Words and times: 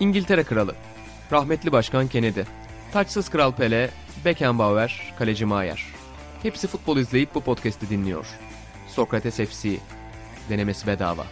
İngiltere 0.00 0.44
Kralı, 0.44 0.74
rahmetli 1.32 1.72
Başkan 1.72 2.08
Kennedy, 2.08 2.40
taçsız 2.92 3.28
Kral 3.28 3.52
Pele, 3.52 3.90
Beckenbauer, 4.24 5.14
Kaleci 5.18 5.44
Maier. 5.44 5.86
Hepsi 6.42 6.66
futbol 6.66 6.96
izleyip 6.96 7.34
bu 7.34 7.40
podcast'i 7.40 7.90
dinliyor. 7.90 8.26
Sokrates 8.88 9.36
FC, 9.36 9.76
denemesi 10.48 10.86
bedava. 10.86 11.26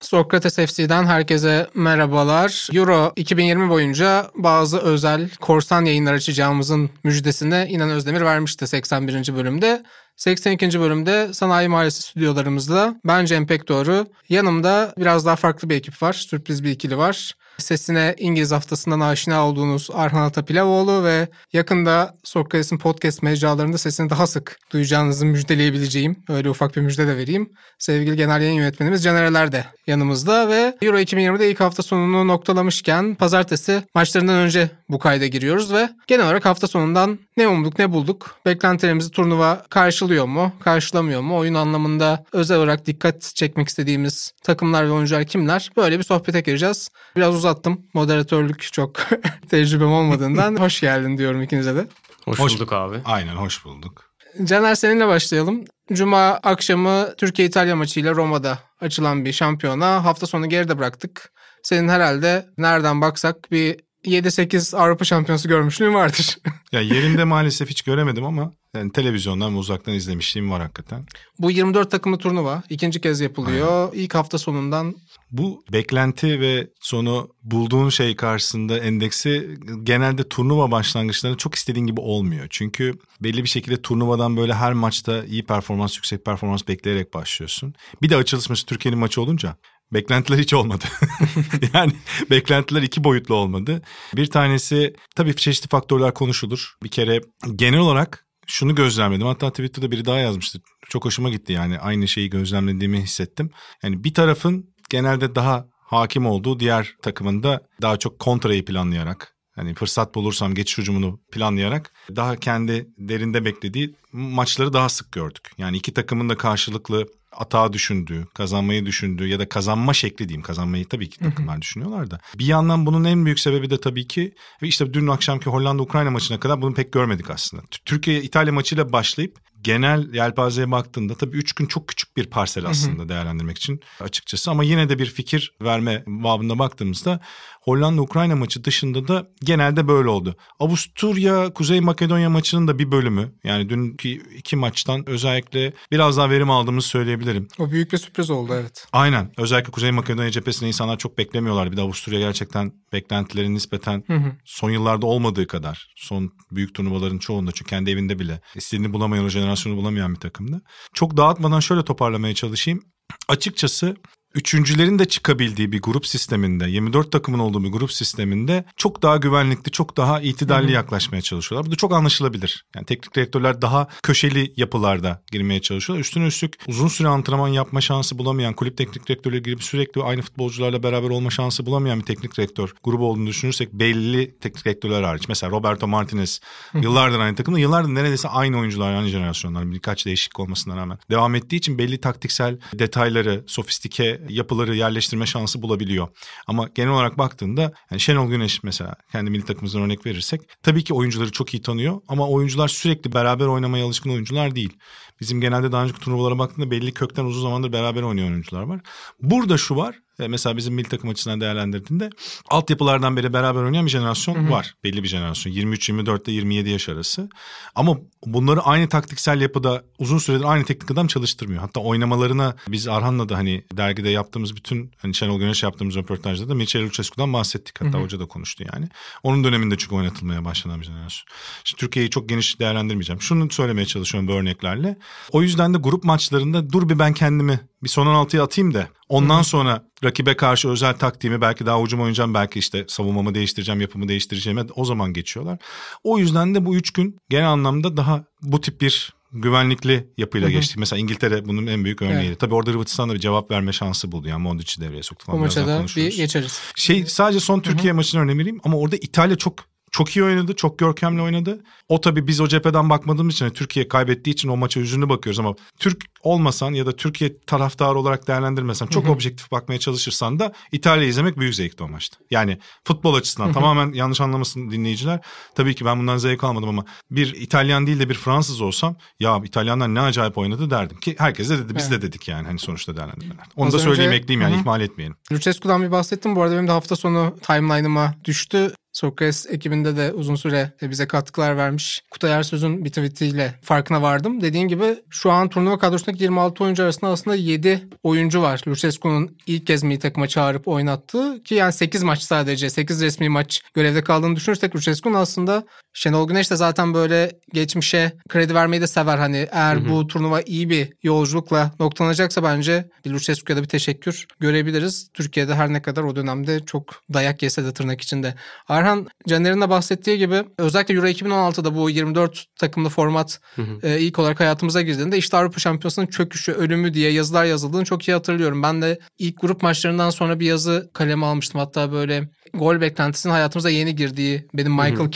Sokrates 0.00 0.56
FC'den 0.56 1.04
herkese 1.04 1.66
merhabalar. 1.74 2.68
Euro 2.72 3.12
2020 3.16 3.68
boyunca 3.68 4.30
bazı 4.34 4.78
özel 4.78 5.30
korsan 5.40 5.84
yayınlar 5.84 6.14
açacağımızın 6.14 6.90
müjdesini 7.04 7.66
İnan 7.70 7.90
Özdemir 7.90 8.20
vermişti 8.20 8.66
81. 8.66 9.34
bölümde. 9.36 9.82
82. 10.16 10.80
bölümde 10.80 11.34
Sanayi 11.34 11.68
Mahallesi 11.68 12.02
stüdyolarımızda 12.02 13.00
ben 13.04 13.24
Cem 13.24 13.46
Pekdoğru. 13.46 14.06
Yanımda 14.28 14.94
biraz 14.98 15.26
daha 15.26 15.36
farklı 15.36 15.70
bir 15.70 15.76
ekip 15.76 16.02
var. 16.02 16.12
Sürpriz 16.12 16.64
bir 16.64 16.70
ikili 16.70 16.98
var. 16.98 17.34
Sesine 17.58 18.14
İngiliz 18.18 18.52
haftasından 18.52 19.00
aşina 19.00 19.46
olduğunuz 19.46 19.90
Arhan 19.92 20.22
Atapilavoğlu 20.22 21.04
ve 21.04 21.28
yakında 21.52 22.14
Sokrates'in 22.24 22.78
podcast 22.78 23.22
mecralarında 23.22 23.78
sesini 23.78 24.10
daha 24.10 24.26
sık 24.26 24.58
duyacağınızı 24.72 25.26
müjdeleyebileceğim. 25.26 26.16
Öyle 26.28 26.50
ufak 26.50 26.76
bir 26.76 26.80
müjde 26.80 27.06
de 27.06 27.16
vereyim. 27.16 27.52
Sevgili 27.78 28.16
genel 28.16 28.40
yayın 28.42 28.54
yönetmenimiz 28.54 29.04
Caner 29.04 29.52
de 29.52 29.64
yanımızda 29.86 30.48
ve 30.48 30.76
Euro 30.82 30.98
2020'de 30.98 31.50
ilk 31.50 31.60
hafta 31.60 31.82
sonunu 31.82 32.28
noktalamışken 32.28 33.14
pazartesi 33.14 33.82
maçlarından 33.94 34.36
önce 34.36 34.70
bu 34.88 34.98
kayda 34.98 35.26
giriyoruz 35.26 35.72
ve 35.72 35.88
genel 36.06 36.24
olarak 36.24 36.44
hafta 36.44 36.66
sonundan 36.66 37.18
ne 37.36 37.48
umduk 37.48 37.78
ne 37.78 37.92
bulduk? 37.92 38.36
Beklentilerimizi 38.46 39.10
turnuva 39.10 39.62
karşılıyor 39.70 40.24
mu? 40.24 40.52
Karşılamıyor 40.60 41.20
mu? 41.20 41.36
Oyun 41.36 41.54
anlamında 41.54 42.24
özel 42.32 42.56
olarak 42.58 42.86
dikkat 42.86 43.32
çekmek 43.34 43.68
istediğimiz 43.68 44.32
takımlar 44.42 44.86
ve 44.86 44.90
oyuncular 44.90 45.24
kimler? 45.24 45.70
Böyle 45.76 45.98
bir 45.98 46.04
sohbete 46.04 46.40
gireceğiz. 46.40 46.88
Biraz 47.16 47.34
uzattım. 47.44 47.86
Moderatörlük 47.94 48.72
çok 48.72 48.96
tecrübem 49.50 49.92
olmadığından 49.92 50.56
hoş 50.60 50.80
geldin 50.80 51.18
diyorum 51.18 51.42
ikinize 51.42 51.76
de. 51.76 51.86
Hoş, 52.24 52.38
hoş 52.38 52.54
bulduk 52.54 52.72
abi. 52.72 53.00
Aynen 53.04 53.34
hoş 53.36 53.64
bulduk. 53.64 54.10
Caner 54.44 54.74
seninle 54.74 55.06
başlayalım. 55.08 55.64
Cuma 55.92 56.40
akşamı 56.42 57.14
Türkiye-İtalya 57.16 57.76
maçıyla 57.76 58.14
Roma'da 58.14 58.58
açılan 58.80 59.24
bir 59.24 59.32
şampiyona 59.32 60.04
hafta 60.04 60.26
sonu 60.26 60.48
geride 60.48 60.78
bıraktık. 60.78 61.32
Senin 61.62 61.88
herhalde 61.88 62.46
nereden 62.58 63.00
baksak 63.00 63.36
bir 63.50 63.80
7-8 64.04 64.76
Avrupa 64.76 65.04
şampiyonası 65.04 65.48
görmüşlüğüm 65.48 65.94
vardır. 65.94 66.38
ya 66.72 66.80
yerinde 66.80 67.24
maalesef 67.24 67.70
hiç 67.70 67.82
göremedim 67.82 68.24
ama 68.24 68.52
yani 68.74 68.92
televizyondan 68.92 69.54
ve 69.54 69.58
uzaktan 69.58 69.94
izlemişliğim 69.94 70.50
var 70.50 70.62
hakikaten. 70.62 71.04
Bu 71.38 71.50
24 71.50 71.90
takımlı 71.90 72.18
turnuva 72.18 72.62
ikinci 72.70 73.00
kez 73.00 73.20
yapılıyor. 73.20 73.90
Aynen. 73.92 74.02
İlk 74.02 74.14
hafta 74.14 74.38
sonundan. 74.38 74.94
Bu 75.30 75.64
beklenti 75.72 76.40
ve 76.40 76.68
sonu 76.80 77.28
bulduğun 77.42 77.88
şey 77.88 78.16
karşısında 78.16 78.78
endeksi 78.78 79.58
genelde 79.82 80.28
turnuva 80.28 80.70
başlangıçlarında 80.70 81.38
çok 81.38 81.54
istediğin 81.54 81.86
gibi 81.86 82.00
olmuyor. 82.00 82.46
Çünkü 82.50 82.94
belli 83.20 83.42
bir 83.42 83.48
şekilde 83.48 83.82
turnuvadan 83.82 84.36
böyle 84.36 84.54
her 84.54 84.72
maçta 84.72 85.24
iyi 85.24 85.44
performans, 85.44 85.96
yüksek 85.96 86.24
performans 86.24 86.68
bekleyerek 86.68 87.14
başlıyorsun. 87.14 87.74
Bir 88.02 88.10
de 88.10 88.16
açılış 88.16 88.50
maçı 88.50 88.66
Türkiye'nin 88.66 88.98
maçı 88.98 89.22
olunca 89.22 89.56
Beklentiler 89.92 90.38
hiç 90.38 90.54
olmadı. 90.54 90.84
yani 91.74 91.92
beklentiler 92.30 92.82
iki 92.82 93.04
boyutlu 93.04 93.34
olmadı. 93.34 93.82
Bir 94.16 94.26
tanesi 94.26 94.94
tabii 95.16 95.36
çeşitli 95.36 95.68
faktörler 95.68 96.14
konuşulur. 96.14 96.74
Bir 96.82 96.88
kere 96.88 97.20
genel 97.54 97.80
olarak 97.80 98.26
şunu 98.46 98.74
gözlemledim. 98.74 99.26
Hatta 99.26 99.50
Twitter'da 99.50 99.90
biri 99.90 100.04
daha 100.04 100.18
yazmıştı. 100.18 100.60
Çok 100.88 101.04
hoşuma 101.04 101.30
gitti 101.30 101.52
yani 101.52 101.78
aynı 101.78 102.08
şeyi 102.08 102.30
gözlemlediğimi 102.30 103.02
hissettim. 103.02 103.50
Yani 103.82 104.04
bir 104.04 104.14
tarafın 104.14 104.74
genelde 104.90 105.34
daha 105.34 105.66
hakim 105.84 106.26
olduğu 106.26 106.60
diğer 106.60 106.94
takımında 107.02 107.60
daha 107.82 107.96
çok 107.96 108.18
kontrayı 108.18 108.64
planlayarak 108.64 109.34
hani 109.54 109.74
fırsat 109.74 110.14
bulursam 110.14 110.54
geçiş 110.54 110.78
hücumunu 110.78 111.20
planlayarak 111.32 111.92
daha 112.16 112.36
kendi 112.36 112.88
derinde 112.98 113.44
beklediği 113.44 113.94
maçları 114.12 114.72
daha 114.72 114.88
sık 114.88 115.12
gördük. 115.12 115.50
Yani 115.58 115.76
iki 115.76 115.94
takımın 115.94 116.28
da 116.28 116.36
karşılıklı 116.36 117.06
atağı 117.36 117.72
düşündüğü, 117.72 118.26
kazanmayı 118.34 118.86
düşündüğü 118.86 119.26
ya 119.26 119.38
da 119.38 119.48
kazanma 119.48 119.94
şekli 119.94 120.28
diyeyim. 120.28 120.42
Kazanmayı 120.42 120.84
tabii 120.84 121.10
ki 121.10 121.18
takımlar 121.18 121.62
düşünüyorlar 121.62 122.10
da. 122.10 122.20
Bir 122.38 122.46
yandan 122.46 122.86
bunun 122.86 123.04
en 123.04 123.24
büyük 123.24 123.40
sebebi 123.40 123.70
de 123.70 123.80
tabii 123.80 124.06
ki 124.06 124.34
ve 124.62 124.66
işte 124.66 124.94
dün 124.94 125.06
akşamki 125.06 125.50
Hollanda-Ukrayna 125.50 126.10
maçına 126.10 126.40
kadar 126.40 126.62
bunu 126.62 126.74
pek 126.74 126.92
görmedik 126.92 127.30
aslında. 127.30 127.62
Türkiye-İtalya 127.84 128.52
maçıyla 128.52 128.92
başlayıp 128.92 129.38
genel 129.64 130.14
yelpazeye 130.14 130.70
baktığında 130.70 131.14
tabii 131.14 131.36
üç 131.36 131.52
gün 131.52 131.66
çok 131.66 131.88
küçük 131.88 132.16
bir 132.16 132.26
parsel 132.26 132.66
aslında 132.66 133.08
değerlendirmek 133.08 133.58
için 133.58 133.80
açıkçası. 134.00 134.50
Ama 134.50 134.64
yine 134.64 134.88
de 134.88 134.98
bir 134.98 135.06
fikir 135.06 135.52
verme 135.62 136.04
babında 136.06 136.58
baktığımızda 136.58 137.20
Hollanda-Ukrayna 137.64 138.36
maçı 138.36 138.64
dışında 138.64 139.08
da 139.08 139.28
genelde 139.44 139.88
böyle 139.88 140.08
oldu. 140.08 140.36
Avusturya-Kuzey 140.60 141.80
Makedonya 141.80 142.30
maçının 142.30 142.68
da 142.68 142.78
bir 142.78 142.90
bölümü 142.90 143.32
yani 143.44 143.68
dünkü 143.68 144.08
iki 144.08 144.56
maçtan 144.56 145.08
özellikle 145.08 145.72
biraz 145.90 146.16
daha 146.16 146.30
verim 146.30 146.50
aldığımızı 146.50 146.88
söyleyebilirim. 146.88 147.48
O 147.58 147.70
büyük 147.70 147.92
bir 147.92 147.98
sürpriz 147.98 148.30
oldu 148.30 148.52
evet. 148.60 148.86
Aynen 148.92 149.30
özellikle 149.36 149.70
Kuzey 149.70 149.90
Makedonya 149.90 150.30
cephesinde 150.30 150.68
insanlar 150.68 150.98
çok 150.98 151.18
beklemiyorlar. 151.18 151.72
Bir 151.72 151.76
de 151.76 151.80
Avusturya 151.80 152.18
gerçekten 152.18 152.72
beklentilerin 152.92 153.54
nispeten 153.54 154.04
hı 154.06 154.14
hı. 154.14 154.32
son 154.44 154.70
yıllarda 154.70 155.06
olmadığı 155.06 155.46
kadar 155.46 155.94
son 155.96 156.32
büyük 156.50 156.74
turnuvaların 156.74 157.18
çoğunda 157.18 157.52
çünkü 157.52 157.70
kendi 157.70 157.90
evinde 157.90 158.18
bile 158.18 158.40
istediğini 158.54 158.92
bulamayan 158.92 159.24
o 159.24 159.30
jenerasyonu 159.54 159.76
bulamayan 159.76 160.14
bir 160.14 160.20
takımdı. 160.20 160.62
Çok 160.94 161.16
dağıtmadan 161.16 161.60
şöyle 161.60 161.84
toparlamaya 161.84 162.34
çalışayım. 162.34 162.82
Açıkçası 163.28 163.96
üçüncülerin 164.34 164.98
de 164.98 165.04
çıkabildiği 165.04 165.72
bir 165.72 165.82
grup 165.82 166.06
sisteminde, 166.06 166.70
24 166.70 167.12
takımın 167.12 167.38
olduğu 167.38 167.64
bir 167.64 167.68
grup 167.68 167.92
sisteminde 167.92 168.64
çok 168.76 169.02
daha 169.02 169.16
güvenlikli, 169.16 169.70
çok 169.70 169.96
daha 169.96 170.20
itidalli 170.20 170.64
Hı-hı. 170.64 170.72
yaklaşmaya 170.72 171.22
çalışıyorlar. 171.22 171.66
Bu 171.66 171.72
da 171.72 171.76
çok 171.76 171.92
anlaşılabilir. 171.92 172.64
Yani 172.76 172.86
teknik 172.86 173.14
direktörler 173.14 173.62
daha 173.62 173.88
köşeli 174.02 174.52
yapılarda 174.56 175.22
girmeye 175.32 175.60
çalışıyorlar. 175.60 176.00
Üstüne 176.00 176.26
üstlük 176.26 176.56
uzun 176.66 176.88
süre 176.88 177.08
antrenman 177.08 177.48
yapma 177.48 177.80
şansı 177.80 178.18
bulamayan, 178.18 178.54
kulüp 178.54 178.76
teknik 178.76 179.08
direktörleri 179.08 179.42
girip 179.42 179.62
sürekli 179.62 180.02
aynı 180.02 180.22
futbolcularla 180.22 180.82
beraber 180.82 181.10
olma 181.10 181.30
şansı 181.30 181.66
bulamayan 181.66 182.00
bir 182.00 182.04
teknik 182.04 182.36
direktör 182.36 182.74
grubu 182.84 183.08
olduğunu 183.08 183.26
düşünürsek 183.26 183.72
belli 183.72 184.38
teknik 184.38 184.64
direktörler 184.64 185.02
hariç. 185.02 185.28
Mesela 185.28 185.50
Roberto 185.50 185.88
Martinez 185.88 186.40
yıllardır 186.74 187.20
aynı 187.20 187.36
takımda, 187.36 187.58
yıllardır 187.58 187.94
neredeyse 187.94 188.28
aynı 188.28 188.58
oyuncular, 188.58 188.94
aynı 188.94 189.08
jenerasyonlar 189.08 189.72
birkaç 189.72 190.06
değişiklik 190.06 190.40
olmasına 190.40 190.76
rağmen 190.76 190.98
devam 191.10 191.34
ettiği 191.34 191.56
için 191.56 191.78
belli 191.78 191.98
taktiksel 191.98 192.58
detayları, 192.74 193.44
sofistike 193.46 194.23
yapıları 194.28 194.76
yerleştirme 194.76 195.26
şansı 195.26 195.62
bulabiliyor. 195.62 196.08
Ama 196.46 196.68
genel 196.74 196.92
olarak 196.92 197.18
baktığında 197.18 197.72
yani 197.90 198.00
Şenol 198.00 198.28
Güneş 198.28 198.62
mesela 198.62 198.94
kendi 199.12 199.30
milli 199.30 199.44
takımımızdan 199.44 199.82
örnek 199.82 200.06
verirsek 200.06 200.40
tabii 200.62 200.84
ki 200.84 200.94
oyuncuları 200.94 201.32
çok 201.32 201.54
iyi 201.54 201.62
tanıyor 201.62 202.00
ama 202.08 202.28
oyuncular 202.28 202.68
sürekli 202.68 203.12
beraber 203.12 203.46
oynamaya 203.46 203.86
alışkın 203.86 204.10
oyuncular 204.10 204.54
değil. 204.54 204.72
Bizim 205.20 205.40
genelde 205.40 205.72
daha 205.72 205.84
önceki 205.84 206.00
turnuvalara 206.00 206.38
baktığında 206.38 206.70
belli 206.70 206.92
kökten 206.92 207.24
uzun 207.24 207.42
zamandır 207.42 207.72
beraber 207.72 208.02
oynayan 208.02 208.28
oyuncular 208.28 208.62
var. 208.62 208.80
Burada 209.22 209.58
şu 209.58 209.76
var. 209.76 210.03
E, 210.20 210.28
mesela 210.28 210.56
bizim 210.56 210.74
milli 210.74 210.88
takım 210.88 211.10
açısından 211.10 211.40
değerlendirdiğinde 211.40 212.10
altyapılardan 212.50 213.16
beri 213.16 213.32
beraber 213.32 213.62
oynayan 213.62 213.86
bir 213.86 213.90
jenerasyon 213.90 214.34
hı 214.34 214.38
hı. 214.38 214.50
var. 214.50 214.74
Belli 214.84 215.02
bir 215.02 215.08
jenerasyon. 215.08 215.52
23-24 215.52 216.24
ile 216.24 216.32
27 216.32 216.70
yaş 216.70 216.88
arası. 216.88 217.28
Ama 217.74 217.98
bunları 218.26 218.60
aynı 218.60 218.88
taktiksel 218.88 219.40
yapıda 219.40 219.84
uzun 219.98 220.18
süredir 220.18 220.44
aynı 220.44 220.64
teknik 220.64 220.90
adam 220.90 221.06
çalıştırmıyor. 221.06 221.60
Hatta 221.60 221.80
oynamalarına 221.80 222.56
biz 222.68 222.88
Arhan'la 222.88 223.28
da 223.28 223.36
hani 223.36 223.64
dergide 223.72 224.08
yaptığımız 224.08 224.56
bütün 224.56 224.92
hani 224.98 225.14
Şenol 225.14 225.38
Güneş 225.38 225.62
yaptığımız 225.62 225.96
röportajda 225.96 226.48
da 226.48 226.54
Michel 226.54 226.82
Lucescu'dan 226.82 227.32
bahsettik. 227.32 227.80
Hatta 227.80 227.92
hı 227.92 227.98
hı. 227.98 228.04
hoca 228.04 228.20
da 228.20 228.26
konuştu 228.26 228.64
yani. 228.72 228.88
Onun 229.22 229.44
döneminde 229.44 229.78
çünkü 229.78 229.94
oynatılmaya 229.94 230.44
başlanan 230.44 230.80
bir 230.80 230.86
jenerasyon. 230.86 231.26
Şimdi 231.64 231.80
Türkiye'yi 231.80 232.10
çok 232.10 232.28
geniş 232.28 232.60
değerlendirmeyeceğim. 232.60 233.22
Şunu 233.22 233.50
söylemeye 233.50 233.86
çalışıyorum 233.86 234.28
bu 234.28 234.32
örneklerle. 234.32 234.98
O 235.30 235.42
yüzden 235.42 235.74
de 235.74 235.78
grup 235.78 236.04
maçlarında 236.04 236.72
dur 236.72 236.88
bir 236.88 236.98
ben 236.98 237.12
kendimi 237.12 237.60
bir 237.82 237.88
son 237.88 238.06
16'ya 238.06 238.42
atayım 238.42 238.74
da 238.74 238.88
ondan 239.08 239.40
Hı. 239.40 239.44
sonra 239.44 239.84
rakibe 240.04 240.36
karşı 240.36 240.68
özel 240.68 240.94
taktiğimi 240.94 241.40
belki 241.40 241.66
daha 241.66 241.80
ucum 241.80 242.00
oynayacağım 242.00 242.34
belki 242.34 242.58
işte 242.58 242.84
savunmamı 242.88 243.34
değiştireceğim 243.34 243.80
yapımı 243.80 244.08
değiştireceğim 244.08 244.66
o 244.76 244.84
zaman 244.84 245.12
geçiyorlar. 245.12 245.58
O 246.04 246.18
yüzden 246.18 246.54
de 246.54 246.64
bu 246.64 246.76
üç 246.76 246.90
gün 246.92 247.18
genel 247.28 247.48
anlamda 247.48 247.96
daha 247.96 248.24
bu 248.42 248.60
tip 248.60 248.80
bir 248.80 249.12
güvenlikli 249.34 250.08
yapıyla 250.16 250.48
Hı-hı. 250.48 250.56
geçtik. 250.56 250.76
Mesela 250.76 251.00
İngiltere 251.00 251.44
bunun 251.44 251.66
en 251.66 251.84
büyük 251.84 252.02
örneği. 252.02 252.28
Evet. 252.28 252.40
Tabii 252.40 252.54
orada 252.54 252.70
Hırvatistan 252.70 253.08
da 253.08 253.14
bir 253.14 253.18
cevap 253.18 253.50
verme 253.50 253.72
şansı 253.72 254.12
buldu. 254.12 254.28
Yani 254.28 254.42
Mondric'i 254.42 254.80
devreye 254.80 255.02
soktu 255.02 255.26
falan. 255.26 255.38
Bu 255.38 255.42
maça 255.42 255.66
da 255.66 255.84
bir 255.96 256.16
geçeriz. 256.16 256.60
Şey 256.76 257.06
sadece 257.06 257.40
son 257.40 257.60
Türkiye 257.60 257.90
Hı-hı. 257.90 257.96
maçını 257.96 258.20
örneği 258.20 258.38
vereyim 258.38 258.60
ama 258.64 258.76
orada 258.76 258.96
İtalya 258.96 259.36
çok 259.36 259.73
çok 259.94 260.16
iyi 260.16 260.24
oynadı, 260.24 260.56
çok 260.56 260.78
görkemli 260.78 261.22
oynadı. 261.22 261.64
O 261.88 262.00
tabii 262.00 262.26
biz 262.26 262.40
o 262.40 262.48
cepheden 262.48 262.90
bakmadığımız 262.90 263.34
için 263.34 263.50
Türkiye 263.50 263.88
kaybettiği 263.88 264.34
için 264.34 264.48
o 264.48 264.56
maça 264.56 264.80
yüzünü 264.80 265.08
bakıyoruz 265.08 265.38
ama 265.40 265.54
Türk 265.78 266.04
olmasan 266.22 266.72
ya 266.72 266.86
da 266.86 266.96
Türkiye 266.96 267.40
taraftarı 267.46 267.98
olarak 267.98 268.28
değerlendirmesen 268.28 268.86
çok 268.86 269.08
objektif 269.08 269.50
bakmaya 269.52 269.78
çalışırsan 269.78 270.38
da 270.38 270.52
İtalya 270.72 271.04
izlemek 271.04 271.38
büyük 271.38 271.54
zevkti 271.54 271.82
o 271.84 271.88
maçta. 271.88 272.16
Yani 272.30 272.58
futbol 272.84 273.14
açısından 273.14 273.52
tamamen 273.52 273.92
yanlış 273.92 274.20
anlamasın 274.20 274.70
dinleyiciler. 274.70 275.20
Tabii 275.54 275.74
ki 275.74 275.84
ben 275.84 275.98
bundan 275.98 276.16
zevk 276.16 276.44
almadım 276.44 276.68
ama 276.68 276.84
bir 277.10 277.34
İtalyan 277.34 277.86
değil 277.86 277.98
de 277.98 278.08
bir 278.08 278.14
Fransız 278.14 278.60
olsam 278.60 278.96
ya 279.20 279.40
İtalyanlar 279.44 279.94
ne 279.94 280.00
acayip 280.00 280.38
oynadı 280.38 280.70
derdim 280.70 281.00
ki 281.00 281.14
herkes 281.18 281.50
de 281.50 281.58
dedi 281.58 281.74
biz 281.76 281.90
de 281.90 282.02
dedik 282.02 282.28
yani 282.28 282.46
hani 282.46 282.58
sonuçta 282.58 282.96
değerlendirmeler. 282.96 283.46
Onu 283.56 283.66
Az 283.66 283.72
da 283.74 283.78
söyleyeyim 283.78 284.10
önce- 284.10 284.22
ekleyeyim 284.22 284.48
yani 284.50 284.60
ihmal 284.60 284.80
etmeyelim. 284.80 285.16
Lucescu'dan 285.32 285.82
bir 285.82 285.90
bahsettim. 285.90 286.36
Bu 286.36 286.42
arada 286.42 286.54
benim 286.54 286.68
de 286.68 286.72
hafta 286.72 286.96
sonu 286.96 287.36
timeline'ıma 287.42 288.14
düştü. 288.24 288.72
Sokrates 288.94 289.46
ekibinde 289.50 289.96
de 289.96 290.12
uzun 290.12 290.34
süre 290.34 290.72
bize 290.82 291.06
katkılar 291.06 291.56
vermiş. 291.56 292.02
Kutay 292.10 292.32
Ersöz'ün 292.32 292.84
bir 292.84 292.88
tweetiyle 292.88 293.54
farkına 293.62 294.02
vardım. 294.02 294.40
Dediğin 294.40 294.68
gibi 294.68 294.96
şu 295.10 295.30
an 295.30 295.48
turnuva 295.48 295.78
kadrosundaki 295.78 296.22
26 296.22 296.64
oyuncu 296.64 296.82
arasında 296.82 297.10
aslında 297.10 297.36
7 297.36 297.88
oyuncu 298.02 298.42
var. 298.42 298.60
Lucescu'nun 298.68 299.36
ilk 299.46 299.66
kez 299.66 299.82
milli 299.82 299.98
takıma 299.98 300.28
çağırıp 300.28 300.68
oynattığı 300.68 301.42
ki 301.42 301.54
yani 301.54 301.72
8 301.72 302.02
maç 302.02 302.22
sadece 302.22 302.70
8 302.70 303.02
resmi 303.02 303.28
maç 303.28 303.62
görevde 303.74 304.04
kaldığını 304.04 304.36
düşünürsek 304.36 304.76
Lucescu'nun 304.76 305.14
aslında 305.14 305.64
Şenol 305.92 306.28
Güneş 306.28 306.50
de 306.50 306.56
zaten 306.56 306.94
böyle 306.94 307.32
geçmişe 307.52 308.12
kredi 308.28 308.54
vermeyi 308.54 308.82
de 308.82 308.86
sever. 308.86 309.18
Hani 309.18 309.48
eğer 309.52 309.88
bu 309.88 310.06
turnuva 310.06 310.40
iyi 310.40 310.70
bir 310.70 310.92
yolculukla 311.02 311.72
noktalanacaksa 311.80 312.42
bence 312.42 312.88
bir 313.04 313.10
Lucescu'ya 313.10 313.56
da 313.56 313.62
bir 313.62 313.68
teşekkür 313.68 314.26
görebiliriz. 314.40 315.08
Türkiye'de 315.14 315.54
her 315.54 315.72
ne 315.72 315.82
kadar 315.82 316.02
o 316.02 316.16
dönemde 316.16 316.64
çok 316.64 317.02
dayak 317.12 317.42
yese 317.42 317.64
de 317.64 317.72
tırnak 317.72 318.00
içinde. 318.00 318.34
Arhan 318.84 319.06
Caner'in 319.28 319.60
de 319.60 319.70
bahsettiği 319.70 320.18
gibi 320.18 320.42
özellikle 320.58 320.94
Euro 320.94 321.06
2016'da 321.06 321.76
bu 321.76 321.90
24 321.90 322.44
takımlı 322.56 322.88
format 322.88 323.40
e, 323.82 324.00
ilk 324.00 324.18
olarak 324.18 324.40
hayatımıza 324.40 324.82
girdiğinde 324.82 325.18
işte 325.18 325.36
Avrupa 325.36 325.60
Şampiyonası'nın 325.60 326.06
çöküşü, 326.06 326.52
ölümü 326.52 326.94
diye 326.94 327.12
yazılar 327.12 327.44
yazıldığını 327.44 327.84
çok 327.84 328.08
iyi 328.08 328.12
hatırlıyorum. 328.12 328.62
Ben 328.62 328.82
de 328.82 328.98
ilk 329.18 329.40
grup 329.40 329.62
maçlarından 329.62 330.10
sonra 330.10 330.40
bir 330.40 330.46
yazı 330.46 330.90
kaleme 330.92 331.26
almıştım. 331.26 331.60
Hatta 331.60 331.92
böyle 331.92 332.28
gol 332.54 332.80
beklentisinin 332.80 333.32
hayatımıza 333.32 333.70
yeni 333.70 333.96
girdiği 333.96 334.46
benim 334.54 334.72
Michael 334.72 335.10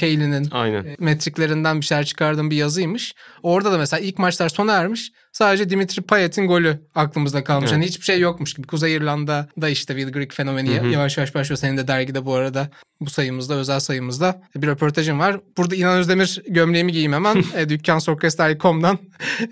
Aynen. 0.50 0.84
e, 0.84 0.96
metriklerinden 0.98 1.80
bir 1.80 1.86
şeyler 1.86 2.04
çıkardığım 2.04 2.50
bir 2.50 2.56
yazıymış. 2.56 3.14
Orada 3.42 3.72
da 3.72 3.78
mesela 3.78 4.00
ilk 4.00 4.18
maçlar 4.18 4.48
sona 4.48 4.72
ermiş. 4.72 5.12
Sadece 5.32 5.70
Dimitri 5.70 6.02
Payet'in 6.02 6.46
golü 6.46 6.80
aklımızda 6.94 7.44
kalmış. 7.44 7.70
Evet. 7.70 7.76
Hani 7.76 7.86
hiçbir 7.86 8.04
şey 8.04 8.20
yokmuş 8.20 8.54
gibi. 8.54 8.66
Kuzey 8.66 8.94
İrlanda'da 8.94 9.68
işte 9.68 9.94
Will 9.94 10.12
Grigg 10.12 10.32
fenomeni 10.32 10.78
Hı 10.78 10.80
hı. 10.80 10.86
yavaş 10.86 11.18
yavaş 11.18 11.34
başlıyor. 11.34 11.58
Senin 11.58 11.76
de 11.76 11.88
dergide 11.88 12.26
bu 12.26 12.34
arada 12.34 12.70
bu 13.00 13.10
sayımızda, 13.10 13.57
özel 13.58 13.80
sayımızda 13.80 14.42
bir 14.56 14.66
röportajım 14.66 15.18
var. 15.18 15.40
Burada 15.56 15.74
İnan 15.74 15.98
Özdemir 15.98 16.42
gömleğimi 16.48 16.92
giyeyim 16.92 17.12
hemen. 17.12 17.44
e, 17.56 17.68
Dükkansokrates.com'dan 17.68 18.98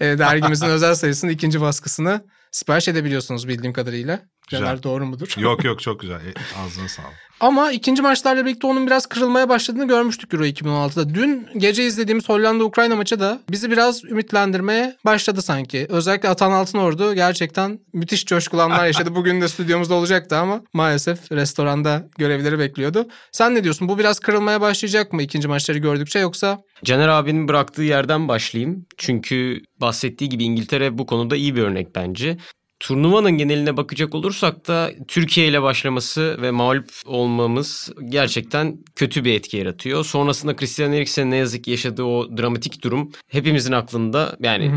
e, 0.00 0.18
dergimizin 0.18 0.66
özel 0.76 0.94
sayısının 0.94 1.32
ikinci 1.32 1.60
baskısını 1.60 2.20
sipariş 2.56 2.88
edebiliyorsunuz 2.88 3.48
bildiğim 3.48 3.72
kadarıyla. 3.72 4.20
Caner 4.48 4.82
doğru 4.82 5.06
mudur? 5.06 5.34
Yok 5.38 5.64
yok 5.64 5.80
çok 5.86 6.00
güzel. 6.00 6.16
E, 6.26 6.34
Ağzına 6.66 6.88
sağlık. 6.88 7.26
Ama 7.40 7.72
ikinci 7.72 8.02
maçlarla 8.02 8.46
birlikte 8.46 8.66
onun 8.66 8.86
biraz 8.86 9.06
kırılmaya 9.06 9.48
başladığını 9.48 9.88
görmüştük 9.88 10.34
Euro 10.34 10.44
2016'da. 10.44 11.14
Dün 11.14 11.48
gece 11.56 11.86
izlediğimiz 11.86 12.28
Hollanda-Ukrayna 12.28 12.96
maçı 12.96 13.20
da 13.20 13.40
bizi 13.50 13.70
biraz 13.70 14.04
ümitlendirmeye 14.04 14.96
başladı 15.04 15.42
sanki. 15.42 15.86
Özellikle 15.90 16.28
Atan 16.28 16.52
Altınordu 16.52 17.14
gerçekten 17.14 17.78
müthiş 17.92 18.24
coşkulanlar 18.26 18.86
yaşadı. 18.86 19.14
Bugün 19.14 19.40
de 19.40 19.48
stüdyomuzda 19.48 19.94
olacaktı 19.94 20.36
ama 20.36 20.60
maalesef 20.72 21.32
restoranda 21.32 22.02
görevleri 22.18 22.58
bekliyordu. 22.58 23.06
Sen 23.32 23.54
ne 23.54 23.64
diyorsun? 23.64 23.88
Bu 23.88 23.98
biraz 23.98 24.18
kırılmaya 24.18 24.60
başlayacak 24.60 25.12
mı 25.12 25.22
ikinci 25.22 25.48
maçları 25.48 25.78
gördükçe 25.78 26.18
yoksa? 26.18 26.58
Caner 26.84 27.08
abinin 27.08 27.48
bıraktığı 27.48 27.82
yerden 27.82 28.28
başlayayım. 28.28 28.86
Çünkü 28.96 29.62
bahsettiği 29.80 30.30
gibi 30.30 30.44
İngiltere 30.44 30.98
bu 30.98 31.06
konuda 31.06 31.36
iyi 31.36 31.56
bir 31.56 31.62
örnek 31.62 31.94
bence. 31.94 32.36
Turnuvanın 32.80 33.30
geneline 33.30 33.76
bakacak 33.76 34.14
olursak 34.14 34.68
da 34.68 34.90
Türkiye 35.08 35.48
ile 35.48 35.62
başlaması 35.62 36.42
ve 36.42 36.50
mağlup 36.50 36.90
olmamız 37.06 37.92
gerçekten 38.08 38.78
kötü 38.96 39.24
bir 39.24 39.34
etki 39.34 39.56
yaratıyor. 39.56 40.04
Sonrasında 40.04 40.56
Christian 40.56 40.92
Eriksen'in 40.92 41.30
ne 41.30 41.36
yazık 41.36 41.64
ki 41.64 41.70
yaşadığı 41.70 42.02
o 42.02 42.36
dramatik 42.38 42.82
durum 42.82 43.12
hepimizin 43.28 43.72
aklında. 43.72 44.36
Yani 44.40 44.72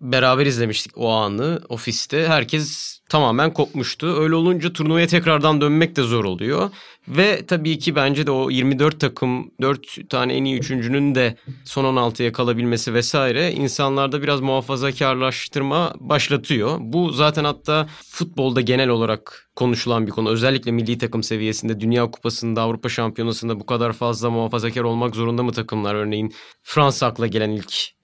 beraber 0.00 0.46
izlemiştik 0.46 0.98
o 0.98 1.08
anı 1.10 1.60
ofiste. 1.68 2.28
Herkes 2.28 2.98
tamamen 3.08 3.52
kopmuştu. 3.52 4.06
Öyle 4.20 4.34
olunca 4.34 4.72
turnuvaya 4.72 5.06
tekrardan 5.06 5.60
dönmek 5.60 5.96
de 5.96 6.02
zor 6.02 6.24
oluyor. 6.24 6.70
Ve 7.08 7.46
tabii 7.46 7.78
ki 7.78 7.94
bence 7.94 8.26
de 8.26 8.30
o 8.30 8.50
24 8.50 9.00
takım 9.00 9.50
4 9.60 10.10
tane 10.10 10.34
en 10.34 10.44
iyi 10.44 10.58
üçüncünün 10.58 11.14
de 11.14 11.36
son 11.64 11.84
16'ya 11.84 12.32
kalabilmesi 12.32 12.94
vesaire 12.94 13.52
insanlarda 13.52 14.22
biraz 14.22 14.40
muhafazakarlaştırma 14.40 15.92
başlatıyor. 16.00 16.78
Bu 16.80 17.10
zaten 17.10 17.44
hatta 17.44 17.88
futbolda 18.10 18.60
genel 18.60 18.88
olarak 18.88 19.48
konuşulan 19.56 20.06
bir 20.06 20.12
konu. 20.12 20.28
Özellikle 20.28 20.72
milli 20.72 20.98
takım 20.98 21.22
seviyesinde 21.22 21.80
Dünya 21.80 22.10
Kupası'nda 22.10 22.62
Avrupa 22.62 22.88
Şampiyonası'nda 22.88 23.60
bu 23.60 23.66
kadar 23.66 23.92
fazla 23.92 24.30
muhafazakar 24.30 24.82
olmak 24.82 25.16
zorunda 25.16 25.42
mı 25.42 25.52
takımlar? 25.52 25.94
Örneğin 25.94 26.34
Fransa 26.62 27.06
akla 27.06 27.26
gelen 27.26 27.50
ilk 27.50 27.98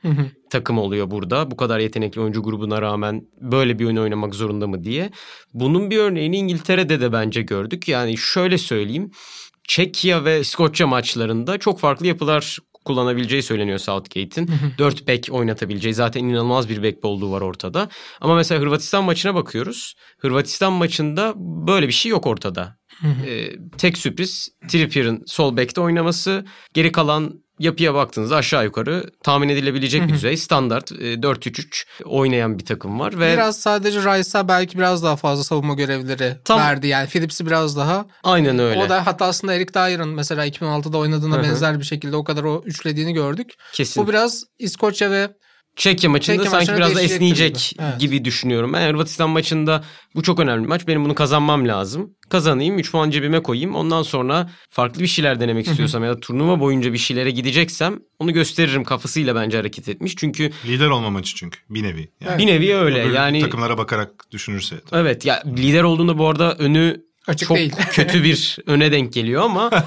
takım 0.51 0.79
oluyor 0.79 1.11
burada. 1.11 1.51
Bu 1.51 1.56
kadar 1.56 1.79
yetenekli 1.79 2.21
oyuncu 2.21 2.43
grubuna 2.43 2.83
rağmen 2.83 3.27
böyle 3.41 3.79
bir 3.79 3.85
oyun 3.85 3.97
oynamak 3.97 4.35
zorunda 4.35 4.67
mı 4.67 4.85
diye. 4.85 5.11
Bunun 5.55 5.91
bir 5.91 5.99
örneğini 5.99 6.37
İngiltere'de 6.37 7.01
de 7.01 7.12
bence 7.12 7.43
gördük. 7.43 7.89
Yani 7.89 8.17
şöyle 8.17 8.59
söyleyeyim. 8.59 8.94
Çekya 9.69 10.25
ve 10.25 10.41
İskoçya 10.41 10.87
maçlarında 10.87 11.58
çok 11.58 11.81
farklı 11.81 12.06
yapılar 12.06 12.58
kullanabileceği 12.85 13.43
söyleniyor 13.43 13.79
Southgate'in. 13.79 14.50
Dört 14.79 15.08
bek 15.08 15.29
oynatabileceği 15.31 15.94
zaten 15.94 16.25
inanılmaz 16.25 16.69
bir 16.69 16.82
bek 16.82 17.02
bolluğu 17.02 17.31
var 17.32 17.41
ortada. 17.41 17.88
Ama 18.20 18.35
mesela 18.35 18.61
Hırvatistan 18.61 19.05
maçına 19.05 19.35
bakıyoruz. 19.35 19.94
Hırvatistan 20.19 20.73
maçında 20.73 21.32
böyle 21.37 21.88
bir 21.88 21.93
şey 21.93 22.11
yok 22.11 22.26
ortada. 22.26 22.76
Ee, 23.26 23.50
tek 23.79 23.99
sürpriz 23.99 24.49
Trippier'in 24.69 25.23
sol 25.26 25.56
bekte 25.56 25.81
oynaması. 25.81 26.44
Geri 26.75 26.93
kalan 26.93 27.44
yapıya 27.59 27.95
baktığınızda 27.95 28.37
aşağı 28.37 28.65
yukarı 28.65 29.11
tahmin 29.23 29.49
edilebilecek 29.49 30.09
bir 30.09 30.12
düzey. 30.12 30.37
Standart 30.37 30.93
e, 30.93 31.15
4-3-3 31.15 31.85
oynayan 32.05 32.59
bir 32.59 32.65
takım 32.65 33.01
var. 33.01 33.21
ve 33.21 33.33
Biraz 33.33 33.61
sadece 33.61 33.99
Rice'a 33.99 34.49
belki 34.49 34.79
biraz 34.79 35.03
daha 35.03 35.17
fazla 35.17 35.45
savunma 35.45 35.75
görevleri 35.75 36.37
Tam- 36.45 36.61
verdi. 36.61 36.87
Yani 36.87 37.09
Phillips'i 37.09 37.47
biraz 37.47 37.77
daha 37.77 38.06
Aynen 38.25 38.59
öyle. 38.59 38.81
O 38.81 38.89
da 38.89 39.06
hatta 39.06 39.25
aslında 39.25 39.55
Eric 39.55 39.75
Dyer'ın 39.75 40.09
mesela 40.09 40.47
2016'da 40.47 40.99
oynadığına 40.99 41.43
benzer 41.43 41.79
bir 41.79 41.85
şekilde 41.85 42.17
o 42.17 42.25
kadar 42.25 42.45
o 42.45 42.62
üçlediğini 42.67 43.12
gördük. 43.12 43.55
Kesin. 43.73 44.03
Bu 44.03 44.09
biraz 44.09 44.45
İskoçya 44.59 45.11
ve 45.11 45.29
Çekya 45.76 46.11
maçında 46.11 46.37
Çekya 46.37 46.50
sanki 46.50 46.73
biraz 46.76 46.94
da 46.94 47.03
esneyecek 47.03 47.56
gibi. 47.56 47.82
Evet. 47.88 48.00
gibi 48.00 48.25
düşünüyorum. 48.25 48.73
Ben 48.73 48.88
Hırvatistan 48.88 49.31
maçında 49.31 49.85
bu 50.15 50.23
çok 50.23 50.41
önemli 50.41 50.62
bir 50.62 50.69
maç. 50.69 50.87
Benim 50.87 51.05
bunu 51.05 51.15
kazanmam 51.15 51.69
lazım. 51.69 52.11
Kazanayım 52.29 52.79
3 52.79 52.93
puan 52.93 53.11
cebime 53.11 53.43
koyayım. 53.43 53.75
Ondan 53.75 54.03
sonra 54.03 54.50
farklı 54.71 55.03
bir 55.03 55.06
şeyler 55.06 55.41
denemek 55.41 55.67
istiyorsam 55.67 56.05
ya 56.05 56.11
da 56.11 56.21
turnuva 56.21 56.61
boyunca 56.61 56.93
bir 56.93 56.99
şeylere 56.99 57.31
gideceksem 57.31 57.99
onu 58.19 58.32
gösteririm 58.32 58.85
kafasıyla 58.85 59.35
bence 59.35 59.56
hareket 59.56 59.88
etmiş. 59.88 60.17
Çünkü 60.17 60.50
Lider 60.67 60.88
olma 60.88 61.11
maçı 61.11 61.35
çünkü 61.37 61.59
bir 61.71 61.82
nevi. 61.82 62.09
Yani 62.20 62.38
bir 62.38 62.47
nevi 62.47 62.75
öyle. 62.75 62.98
Yani 62.98 63.41
takımlara 63.41 63.79
bakarak 63.79 64.10
düşünürse. 64.31 64.77
evet 64.93 65.27
ya 65.27 65.43
lider 65.46 65.82
olduğunda 65.82 66.19
bu 66.19 66.29
arada 66.29 66.55
önü 66.55 67.05
açık 67.27 67.48
çok 67.48 67.56
değil. 67.56 67.72
kötü 67.93 68.25
bir 68.25 68.58
öne 68.67 68.93
denk 68.93 69.13
geliyor 69.13 69.43
ama 69.43 69.70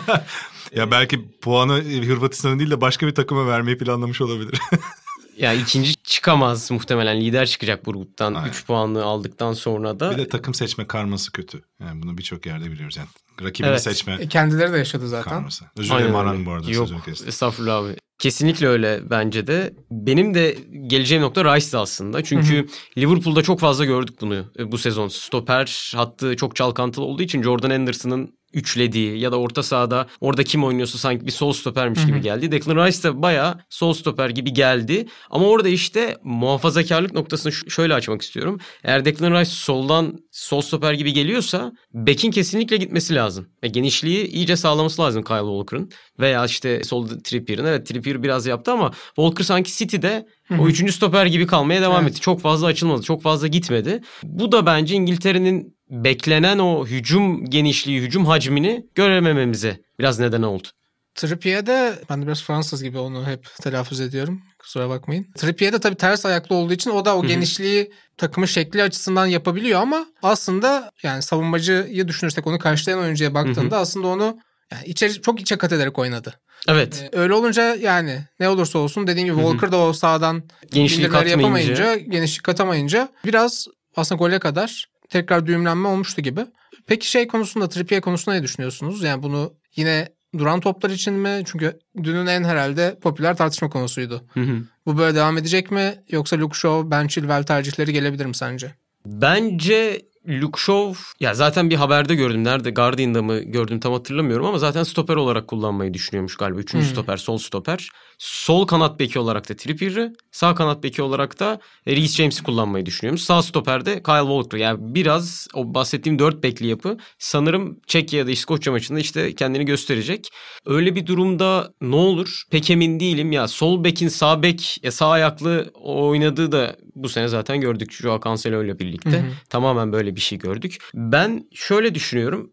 Ya 0.75 0.91
belki 0.91 1.29
puanı 1.41 1.73
Hırvatistan'a 1.83 2.59
değil 2.59 2.71
de 2.71 2.81
başka 2.81 3.07
bir 3.07 3.15
takıma 3.15 3.47
vermeyi 3.47 3.77
planlamış 3.77 4.21
olabilir. 4.21 4.59
ya 5.37 5.53
ikinci 5.53 5.95
çıkamaz 5.95 6.71
muhtemelen. 6.71 7.21
Lider 7.21 7.45
çıkacak 7.45 7.85
bu 7.85 7.91
gruptan 7.93 8.33
Aynen. 8.33 8.49
3 8.49 8.65
puanı 8.65 9.03
aldıktan 9.03 9.53
sonra 9.53 9.99
da. 9.99 10.11
bir 10.11 10.17
de 10.17 10.27
takım 10.29 10.53
seçme 10.53 10.85
karması 10.87 11.31
kötü. 11.31 11.61
Yani 11.79 12.01
bunu 12.01 12.17
birçok 12.17 12.45
yerde 12.45 12.71
biliyoruz. 12.71 12.97
Yani 12.97 13.07
rakibini 13.43 13.69
Evet. 13.71 13.81
seçme 13.83 14.17
E, 14.19 14.27
Kendileri 14.27 14.73
de 14.73 14.77
yaşadı 14.77 15.07
zaten. 15.07 15.29
karması. 15.31 15.65
Özür 15.77 15.95
dilerim 15.95 16.15
Aran 16.15 16.45
bu 16.45 16.51
arada 16.51 16.71
Yok 16.71 16.87
sözünü 16.87 17.03
kestim. 17.05 17.27
estağfurullah 17.27 17.75
abi. 17.77 17.95
Kesinlikle 18.19 18.67
öyle 18.67 19.01
bence 19.09 19.47
de. 19.47 19.73
Benim 19.91 20.33
de 20.33 20.57
geleceğim 20.87 21.23
nokta 21.23 21.55
Rice'dı 21.55 21.79
aslında. 21.79 22.23
Çünkü 22.23 22.67
Liverpool'da 22.97 23.41
çok 23.43 23.59
fazla 23.59 23.85
gördük 23.85 24.15
bunu 24.21 24.45
e, 24.59 24.71
bu 24.71 24.77
sezon. 24.77 25.07
Stoper 25.07 25.91
hattı 25.95 26.35
çok 26.35 26.55
çalkantılı 26.55 27.05
olduğu 27.05 27.23
için 27.23 27.43
Jordan 27.43 27.69
Henderson'ın 27.69 28.36
üçlediği 28.57 29.19
ya 29.19 29.31
da 29.31 29.39
orta 29.39 29.63
sahada 29.63 30.07
orada 30.21 30.43
kim 30.43 30.63
oynuyorsa 30.63 30.97
sanki 30.97 31.25
bir 31.25 31.31
sol 31.31 31.53
stopermiş 31.53 32.05
gibi 32.05 32.21
geldi. 32.21 32.51
Declan 32.51 32.85
Rice 32.85 33.03
de 33.03 33.21
bayağı 33.21 33.55
sol 33.69 33.93
stoper 33.93 34.29
gibi 34.29 34.53
geldi. 34.53 35.07
Ama 35.29 35.45
orada 35.47 35.69
işte 35.69 36.17
muhafazakarlık 36.23 37.13
noktasını 37.13 37.51
şöyle 37.51 37.93
açmak 37.93 38.21
istiyorum. 38.21 38.59
Eğer 38.83 39.05
Declan 39.05 39.31
Rice 39.39 39.51
soldan 39.51 40.19
sol 40.31 40.61
stoper 40.61 40.93
gibi 40.93 41.13
geliyorsa 41.13 41.71
Beck'in 41.93 42.31
kesinlikle 42.31 42.77
gitmesi 42.77 43.15
lazım. 43.15 43.47
Ve 43.63 43.67
genişliği 43.67 44.27
iyice 44.27 44.55
sağlaması 44.55 45.01
lazım 45.01 45.23
Kyle 45.23 45.39
Walker'ın. 45.39 45.91
Veya 46.19 46.45
işte 46.45 46.83
solda 46.83 47.19
Trippier'in. 47.23 47.65
Evet 47.65 47.87
Trippier 47.87 48.23
biraz 48.23 48.45
yaptı 48.45 48.71
ama 48.71 48.91
Walker 49.15 49.43
sanki 49.43 49.77
City'de 49.77 50.27
o 50.59 50.67
üçüncü 50.67 50.93
stoper 50.93 51.25
gibi 51.25 51.47
kalmaya 51.47 51.81
devam 51.81 52.01
Evet. 52.03 52.11
etti. 52.11 52.21
Çok 52.21 52.41
fazla 52.41 52.67
açılmadı. 52.67 53.01
Çok 53.01 53.21
fazla 53.21 53.47
gitmedi. 53.47 54.01
Bu 54.23 54.51
da 54.51 54.65
bence 54.65 54.95
İngiltere'nin 54.95 55.76
beklenen 55.89 56.59
o 56.59 56.85
hücum 56.85 57.45
genişliği, 57.45 58.01
hücum 58.01 58.25
hacmini 58.25 58.85
göremememize 58.95 59.79
biraz 59.99 60.19
neden 60.19 60.41
oldu. 60.41 60.67
Trippier'de 61.15 61.93
ben 62.09 62.21
de 62.21 62.25
biraz 62.25 62.43
Fransız 62.43 62.83
gibi 62.83 62.97
onu 62.97 63.27
hep 63.27 63.47
telaffuz 63.61 64.01
ediyorum. 64.01 64.41
Kusura 64.59 64.89
bakmayın. 64.89 65.27
Trippier 65.35 65.73
de 65.73 65.79
tabii 65.79 65.95
ters 65.95 66.25
ayaklı 66.25 66.55
olduğu 66.55 66.73
için 66.73 66.89
o 66.91 67.05
da 67.05 67.17
o 67.17 67.25
genişliği 67.25 67.91
takımın 68.17 68.47
şekli 68.47 68.83
açısından 68.83 69.25
yapabiliyor 69.25 69.81
ama 69.81 70.05
aslında 70.23 70.91
yani 71.03 71.21
savunmacıyı 71.21 72.07
düşünürsek 72.07 72.47
onu 72.47 72.59
karşılayan 72.59 72.99
oyuncuya 72.99 73.33
baktığında 73.33 73.77
aslında 73.77 74.07
onu 74.07 74.37
yani 74.71 74.85
içeri 74.85 75.21
çok 75.21 75.41
içe 75.41 75.57
kat 75.57 75.73
ederek 75.73 75.99
oynadı. 75.99 76.33
Evet. 76.67 77.09
Ee, 77.13 77.17
öyle 77.17 77.33
olunca 77.33 77.75
yani 77.75 78.25
ne 78.39 78.49
olursa 78.49 78.79
olsun 78.79 79.07
dediğim 79.07 79.27
gibi 79.27 79.37
Walker 79.37 79.71
da 79.71 79.77
o 79.77 79.93
sağdan 79.93 80.43
Genişlik 80.71 81.13
yapamayınca, 81.13 81.95
genişlik 81.95 82.43
katamayınca 82.43 83.09
biraz 83.25 83.67
aslında 83.95 84.19
gole 84.19 84.39
kadar 84.39 84.85
tekrar 85.09 85.45
düğümlenme 85.45 85.87
olmuştu 85.87 86.21
gibi. 86.21 86.41
Peki 86.87 87.07
şey 87.09 87.27
konusunda 87.27 87.69
Trippier 87.69 88.01
konusunda 88.01 88.35
ne 88.35 88.43
düşünüyorsunuz? 88.43 89.03
Yani 89.03 89.23
bunu 89.23 89.53
yine 89.75 90.07
duran 90.37 90.59
toplar 90.59 90.89
için 90.89 91.13
mi? 91.13 91.41
Çünkü 91.45 91.79
dünün 92.03 92.27
en 92.27 92.43
herhalde 92.43 92.97
popüler 93.01 93.37
tartışma 93.37 93.69
konusuydu. 93.69 94.25
Hı 94.33 94.39
hı. 94.39 94.61
Bu 94.85 94.97
böyle 94.97 95.15
devam 95.15 95.37
edecek 95.37 95.71
mi? 95.71 95.95
Yoksa 96.09 96.39
Luke 96.39 96.57
Shaw, 96.57 96.91
Ben 96.91 97.07
Chilwell 97.07 97.43
tercihleri 97.43 97.93
gelebilir 97.93 98.25
mi 98.25 98.35
sence? 98.35 98.75
Bence 99.05 100.01
Luke 100.27 100.59
Shaw 100.61 100.99
ya 101.19 101.33
zaten 101.33 101.69
bir 101.69 101.75
haberde 101.75 102.15
gördüm. 102.15 102.43
Nerede? 102.43 102.71
Guardian'da 102.71 103.21
mı 103.23 103.39
gördüm 103.39 103.79
tam 103.79 103.93
hatırlamıyorum 103.93 104.45
ama 104.45 104.59
zaten 104.59 104.83
stoper 104.83 105.15
olarak 105.15 105.47
kullanmayı 105.47 105.93
düşünüyormuş 105.93 106.37
galiba. 106.37 106.59
Üçüncü 106.59 106.85
Hmm. 106.85 106.91
stoper, 106.91 107.17
sol 107.17 107.37
stoper. 107.37 107.89
Sol 108.17 108.67
kanat 108.67 108.99
beki 108.99 109.19
olarak 109.19 109.49
da 109.49 109.55
Trippier'i, 109.55 110.13
sağ 110.31 110.55
kanat 110.55 110.83
beki 110.83 111.01
olarak 111.01 111.39
da 111.39 111.59
Reece 111.87 112.07
James'i 112.13 112.43
kullanmayı 112.43 112.85
düşünüyormuş. 112.85 113.21
Sağ 113.21 113.41
stoperde 113.41 114.03
Kyle 114.03 114.19
Walker. 114.21 114.57
Yani 114.57 114.77
biraz 114.81 115.47
o 115.53 115.73
bahsettiğim 115.73 116.19
dört 116.19 116.43
bekli 116.43 116.67
yapı 116.67 116.97
sanırım 117.19 117.79
Çekya 117.87 118.19
ya 118.19 118.27
da 118.27 118.31
İskoçya 118.31 118.71
maçında 118.73 118.99
işte 118.99 119.35
kendini 119.35 119.65
gösterecek. 119.65 120.29
Öyle 120.65 120.95
bir 120.95 121.05
durumda 121.07 121.73
ne 121.81 121.95
olur? 121.95 122.43
Pek 122.51 122.69
emin 122.69 122.99
değilim. 122.99 123.31
Ya 123.31 123.47
sol 123.47 123.83
bekin 123.83 124.07
sağ 124.07 124.43
bek, 124.43 124.79
ya 124.83 124.91
sağ 124.91 125.07
ayaklı 125.09 125.71
oynadığı 125.73 126.51
da 126.51 126.75
bu 127.03 127.09
sene 127.09 127.27
zaten 127.27 127.61
gördük 127.61 127.91
Joao 127.91 128.19
Cancelo 128.23 128.63
ile 128.63 128.79
birlikte. 128.79 129.09
Hı 129.09 129.17
hı. 129.17 129.31
Tamamen 129.49 129.91
böyle 129.91 130.15
bir 130.15 130.21
şey 130.21 130.37
gördük. 130.37 130.77
Ben 130.93 131.47
şöyle 131.53 131.95
düşünüyorum. 131.95 132.51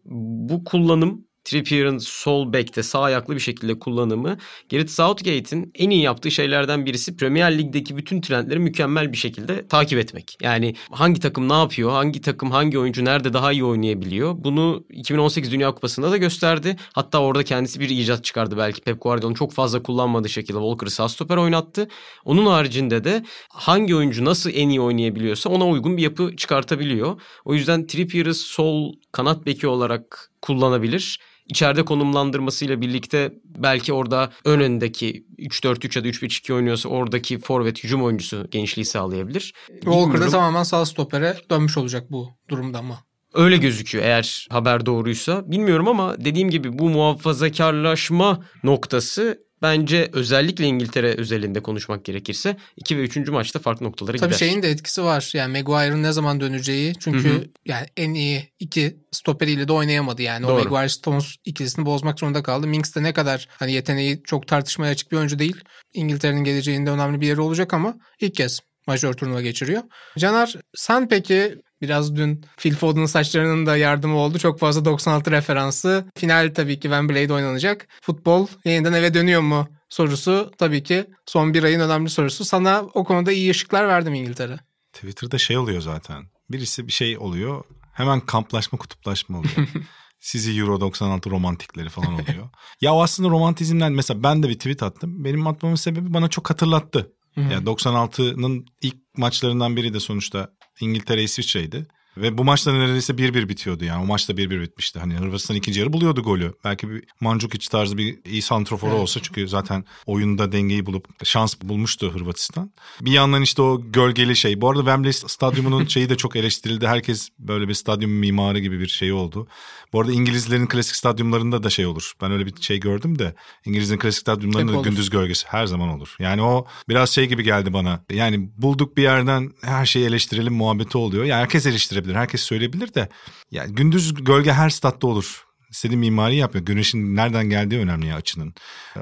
Bu 0.49 0.63
kullanım 0.63 1.25
Trippier'ın 1.45 1.97
sol 1.97 2.53
bekte 2.53 2.83
sağ 2.83 3.01
ayaklı 3.01 3.35
bir 3.35 3.39
şekilde 3.39 3.79
kullanımı 3.79 4.37
Gareth 4.71 4.91
Southgate'in 4.91 5.71
en 5.75 5.89
iyi 5.89 6.01
yaptığı 6.01 6.31
şeylerden 6.31 6.85
birisi 6.85 7.15
Premier 7.15 7.57
Lig'deki 7.57 7.97
bütün 7.97 8.21
trendleri 8.21 8.59
mükemmel 8.59 9.11
bir 9.11 9.17
şekilde 9.17 9.67
takip 9.67 9.99
etmek. 9.99 10.37
Yani 10.41 10.75
hangi 10.91 11.19
takım 11.19 11.49
ne 11.49 11.53
yapıyor, 11.53 11.91
hangi 11.91 12.21
takım 12.21 12.51
hangi 12.51 12.79
oyuncu 12.79 13.05
nerede 13.05 13.33
daha 13.33 13.51
iyi 13.51 13.63
oynayabiliyor. 13.63 14.35
Bunu 14.37 14.83
2018 14.89 15.51
Dünya 15.51 15.71
Kupası'nda 15.71 16.11
da 16.11 16.17
gösterdi. 16.17 16.75
Hatta 16.93 17.21
orada 17.21 17.43
kendisi 17.43 17.79
bir 17.79 17.89
icat 17.89 18.23
çıkardı 18.23 18.57
belki 18.57 18.81
Pep 18.81 19.01
Guardiola'nın 19.01 19.35
çok 19.35 19.53
fazla 19.53 19.83
kullanmadığı 19.83 20.29
şekilde 20.29 20.57
Walker'ı 20.57 20.91
sağ 20.91 21.09
stoper 21.09 21.37
oynattı. 21.37 21.87
Onun 22.25 22.45
haricinde 22.45 23.03
de 23.03 23.23
hangi 23.49 23.95
oyuncu 23.95 24.25
nasıl 24.25 24.51
en 24.53 24.69
iyi 24.69 24.81
oynayabiliyorsa 24.81 25.49
ona 25.49 25.67
uygun 25.67 25.97
bir 25.97 26.01
yapı 26.01 26.35
çıkartabiliyor. 26.35 27.21
O 27.45 27.53
yüzden 27.53 27.87
Trippier'ı 27.87 28.33
sol 28.33 28.93
kanat 29.11 29.45
beki 29.45 29.67
olarak 29.67 30.31
kullanabilir. 30.41 31.19
İçeride 31.45 31.85
konumlandırmasıyla 31.85 32.81
birlikte 32.81 33.33
belki 33.45 33.93
orada 33.93 34.31
ön 34.45 34.59
öndeki 34.59 35.25
3-4-3 35.39 35.97
ya 35.97 36.03
da 36.03 36.07
3-5-2 36.07 36.53
oynuyorsa 36.53 36.89
oradaki 36.89 37.39
forvet 37.39 37.83
hücum 37.83 38.03
oyuncusu 38.03 38.47
gençliği 38.51 38.85
sağlayabilir. 38.85 39.53
Walker 39.67 39.99
da 39.99 40.03
Bilmiyorum. 40.03 40.31
tamamen 40.31 40.63
sağ 40.63 40.85
stopere 40.85 41.37
dönmüş 41.49 41.77
olacak 41.77 42.11
bu 42.11 42.29
durumda 42.49 42.79
ama. 42.79 42.99
Öyle 43.33 43.57
gözüküyor 43.57 44.05
eğer 44.05 44.47
haber 44.49 44.85
doğruysa. 44.85 45.51
Bilmiyorum 45.51 45.87
ama 45.87 46.15
dediğim 46.25 46.49
gibi 46.49 46.79
bu 46.79 46.89
muhafazakarlaşma 46.89 48.43
noktası 48.63 49.45
bence 49.65 50.09
özellikle 50.13 50.65
İngiltere 50.65 51.13
özelinde 51.17 51.59
konuşmak 51.59 52.05
gerekirse 52.05 52.57
2 52.77 52.97
ve 52.97 53.01
3. 53.01 53.17
maçta 53.17 53.59
farklı 53.59 53.85
noktalara 53.85 54.17
Tabii 54.17 54.27
gider. 54.27 54.37
şeyin 54.37 54.63
de 54.63 54.69
etkisi 54.69 55.03
var. 55.03 55.31
Yani 55.33 55.61
Maguire'ın 55.61 56.03
ne 56.03 56.11
zaman 56.11 56.39
döneceği. 56.41 56.93
Çünkü 56.99 57.29
Hı 57.29 57.33
hı. 57.33 57.45
yani 57.65 57.85
en 57.97 58.13
iyi 58.13 58.49
iki 58.59 58.97
stoperiyle 59.11 59.67
de 59.67 59.73
oynayamadı 59.73 60.21
yani. 60.21 60.45
O 60.45 60.49
Doğru. 60.49 60.63
Maguire 60.63 60.89
Stones 60.89 61.35
ikilisini 61.45 61.85
bozmak 61.85 62.19
zorunda 62.19 62.43
kaldı. 62.43 62.67
Minks 62.67 62.95
de 62.95 63.03
ne 63.03 63.13
kadar 63.13 63.47
hani 63.51 63.73
yeteneği 63.73 64.21
çok 64.23 64.47
tartışmaya 64.47 64.91
açık 64.91 65.11
bir 65.11 65.17
oyuncu 65.17 65.39
değil. 65.39 65.57
İngiltere'nin 65.93 66.43
geleceğinde 66.43 66.89
önemli 66.91 67.21
bir 67.21 67.27
yeri 67.27 67.41
olacak 67.41 67.73
ama 67.73 67.95
ilk 68.21 68.35
kez 68.35 68.59
majör 68.87 69.13
turnuva 69.13 69.41
geçiriyor. 69.41 69.83
Caner 70.17 70.55
sen 70.75 71.07
peki 71.09 71.55
biraz 71.81 72.15
dün 72.15 72.45
Phil 72.57 72.75
Foden'ın 72.75 73.05
saçlarının 73.05 73.65
da 73.65 73.77
yardımı 73.77 74.17
oldu. 74.17 74.39
Çok 74.39 74.59
fazla 74.59 74.85
96 74.85 75.31
referansı. 75.31 76.05
Final 76.17 76.51
tabii 76.55 76.75
ki 76.75 76.81
Wembley'de 76.81 77.33
oynanacak. 77.33 77.87
Futbol 78.01 78.47
yeniden 78.65 78.93
eve 78.93 79.13
dönüyor 79.13 79.41
mu 79.41 79.67
sorusu 79.89 80.51
tabii 80.57 80.83
ki 80.83 81.05
son 81.25 81.53
bir 81.53 81.63
ayın 81.63 81.79
önemli 81.79 82.09
sorusu. 82.09 82.45
Sana 82.45 82.83
o 82.93 83.03
konuda 83.03 83.31
iyi 83.31 83.51
ışıklar 83.51 83.87
verdim 83.87 84.13
İngiltere. 84.13 84.59
Twitter'da 84.93 85.37
şey 85.37 85.57
oluyor 85.57 85.81
zaten. 85.81 86.23
Birisi 86.49 86.87
bir 86.87 86.91
şey 86.91 87.17
oluyor. 87.17 87.63
Hemen 87.93 88.19
kamplaşma 88.19 88.79
kutuplaşma 88.79 89.39
oluyor. 89.39 89.55
Sizi 90.19 90.59
Euro 90.59 90.81
96 90.81 91.29
romantikleri 91.29 91.89
falan 91.89 92.13
oluyor. 92.13 92.49
ya 92.81 92.93
aslında 92.93 93.29
romantizmden 93.29 93.91
mesela 93.91 94.23
ben 94.23 94.43
de 94.43 94.49
bir 94.49 94.53
tweet 94.53 94.83
attım. 94.83 95.23
Benim 95.23 95.47
atmamın 95.47 95.75
sebebi 95.75 96.13
bana 96.13 96.27
çok 96.29 96.49
hatırlattı. 96.49 97.11
Ya 97.37 97.59
96'nın 97.59 98.65
ilk 98.81 98.95
maçlarından 99.17 99.75
biri 99.75 99.93
de 99.93 99.99
sonuçta 99.99 100.49
İngiltere 100.81 101.23
İsviçre'ydi. 101.23 101.87
Ve 102.17 102.37
bu 102.37 102.43
maçta 102.43 102.73
neredeyse 102.73 103.13
1-1 103.13 103.49
bitiyordu 103.49 103.85
yani. 103.85 104.03
O 104.03 104.05
maçta 104.05 104.33
1-1 104.33 104.61
bitmişti. 104.61 104.99
Hani 104.99 105.13
Hırvatistan 105.15 105.57
ikinci 105.57 105.79
yarı 105.79 105.93
buluyordu 105.93 106.23
golü. 106.23 106.53
Belki 106.63 106.89
bir 106.89 107.03
Mandzukic 107.21 107.69
tarzı 107.69 107.97
bir 107.97 108.17
iyi 108.25 108.41
santroforu 108.41 108.91
Evet. 108.91 109.01
olsa 109.01 109.19
çünkü 109.23 109.47
zaten 109.47 109.85
oyunda 110.05 110.51
dengeyi 110.51 110.85
bulup 110.85 111.07
şans 111.25 111.55
bulmuştu 111.63 112.13
Hırvatistan. 112.13 112.71
Bir 113.01 113.11
yandan 113.11 113.41
işte 113.41 113.61
o 113.61 113.81
gölgeli 113.91 114.35
şey. 114.35 114.61
Bu 114.61 114.69
arada 114.69 114.79
Wembley 114.81 115.13
stadyumunun 115.13 115.85
şeyi 115.87 116.09
de 116.09 116.17
çok 116.17 116.35
eleştirildi. 116.35 116.87
Herkes 116.87 117.29
böyle 117.39 117.67
bir 117.67 117.73
stadyum 117.73 118.11
mimarı 118.11 118.59
gibi 118.59 118.79
bir 118.79 118.87
şey 118.87 119.11
oldu. 119.11 119.47
Bu 119.93 120.01
arada 120.01 120.11
İngilizlerin 120.11 120.67
klasik 120.67 120.95
stadyumlarında 120.95 121.63
da 121.63 121.69
şey 121.69 121.85
olur. 121.85 122.13
Ben 122.21 122.31
öyle 122.31 122.45
bir 122.45 122.61
şey 122.61 122.79
gördüm 122.79 123.19
de 123.19 123.35
İngilizlerin 123.65 123.99
klasik 123.99 124.21
stadyumlarında 124.21 124.71
Hep 124.71 124.75
da 124.75 124.79
olur. 124.79 124.87
gündüz 124.89 125.09
gölgesi 125.09 125.47
her 125.47 125.65
zaman 125.65 125.89
olur. 125.89 126.15
Yani 126.19 126.41
o 126.41 126.65
biraz 126.89 127.09
şey 127.09 127.25
gibi 127.25 127.43
geldi 127.43 127.73
bana. 127.73 127.99
Yani 128.11 128.49
bulduk 128.57 128.97
bir 128.97 129.03
yerden 129.03 129.51
her 129.61 129.85
şeyi 129.85 130.05
eleştirelim 130.05 130.53
muhabbeti 130.53 130.97
oluyor. 130.97 131.23
Yani 131.25 131.41
herkes 131.41 131.65
eleştirebilir, 131.65 132.04
herkes 132.13 132.41
söyleyebilir 132.41 132.93
de. 132.93 133.09
Yani 133.51 133.75
gündüz 133.75 134.13
gölge 134.13 134.53
her 134.53 134.69
statta 134.69 135.07
olur. 135.07 135.45
İstediğin 135.75 135.99
mimari 135.99 136.35
yapıyor. 136.35 136.65
Güneşin 136.65 137.15
nereden 137.15 137.49
geldiği 137.49 137.79
önemli 137.79 138.07
ya 138.07 138.15
açının. 138.15 138.53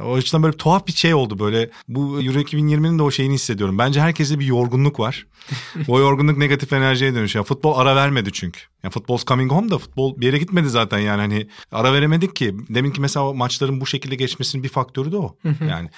O 0.03 0.13
açıdan 0.13 0.43
böyle 0.43 0.57
tuhaf 0.57 0.87
bir 0.87 0.91
şey 0.91 1.13
oldu 1.13 1.39
böyle. 1.39 1.69
Bu 1.87 2.21
Euro 2.21 2.39
2020'nin 2.39 2.99
de 2.99 3.03
o 3.03 3.11
şeyini 3.11 3.33
hissediyorum. 3.33 3.77
Bence 3.77 4.01
herkeste 4.01 4.39
bir 4.39 4.45
yorgunluk 4.45 4.99
var. 4.99 5.27
o 5.87 5.99
yorgunluk 5.99 6.37
negatif 6.37 6.73
enerjiye 6.73 7.15
dönüşüyor. 7.15 7.45
Futbol 7.45 7.77
ara 7.77 7.95
vermedi 7.95 8.31
çünkü. 8.33 8.59
Ya 8.83 8.89
futbol's 8.89 9.25
coming 9.25 9.51
home 9.51 9.69
da 9.69 9.77
futbol 9.77 10.21
bir 10.21 10.25
yere 10.25 10.37
gitmedi 10.37 10.69
zaten 10.69 10.99
yani 10.99 11.21
hani 11.21 11.47
ara 11.71 11.93
veremedik 11.93 12.35
ki. 12.35 12.55
Demin 12.69 12.91
ki 12.91 13.01
mesela 13.01 13.27
o 13.29 13.33
maçların 13.33 13.81
bu 13.81 13.85
şekilde 13.85 14.15
geçmesinin 14.15 14.63
bir 14.63 14.69
faktörü 14.69 15.11
de 15.11 15.17
o. 15.17 15.37
yani 15.69 15.89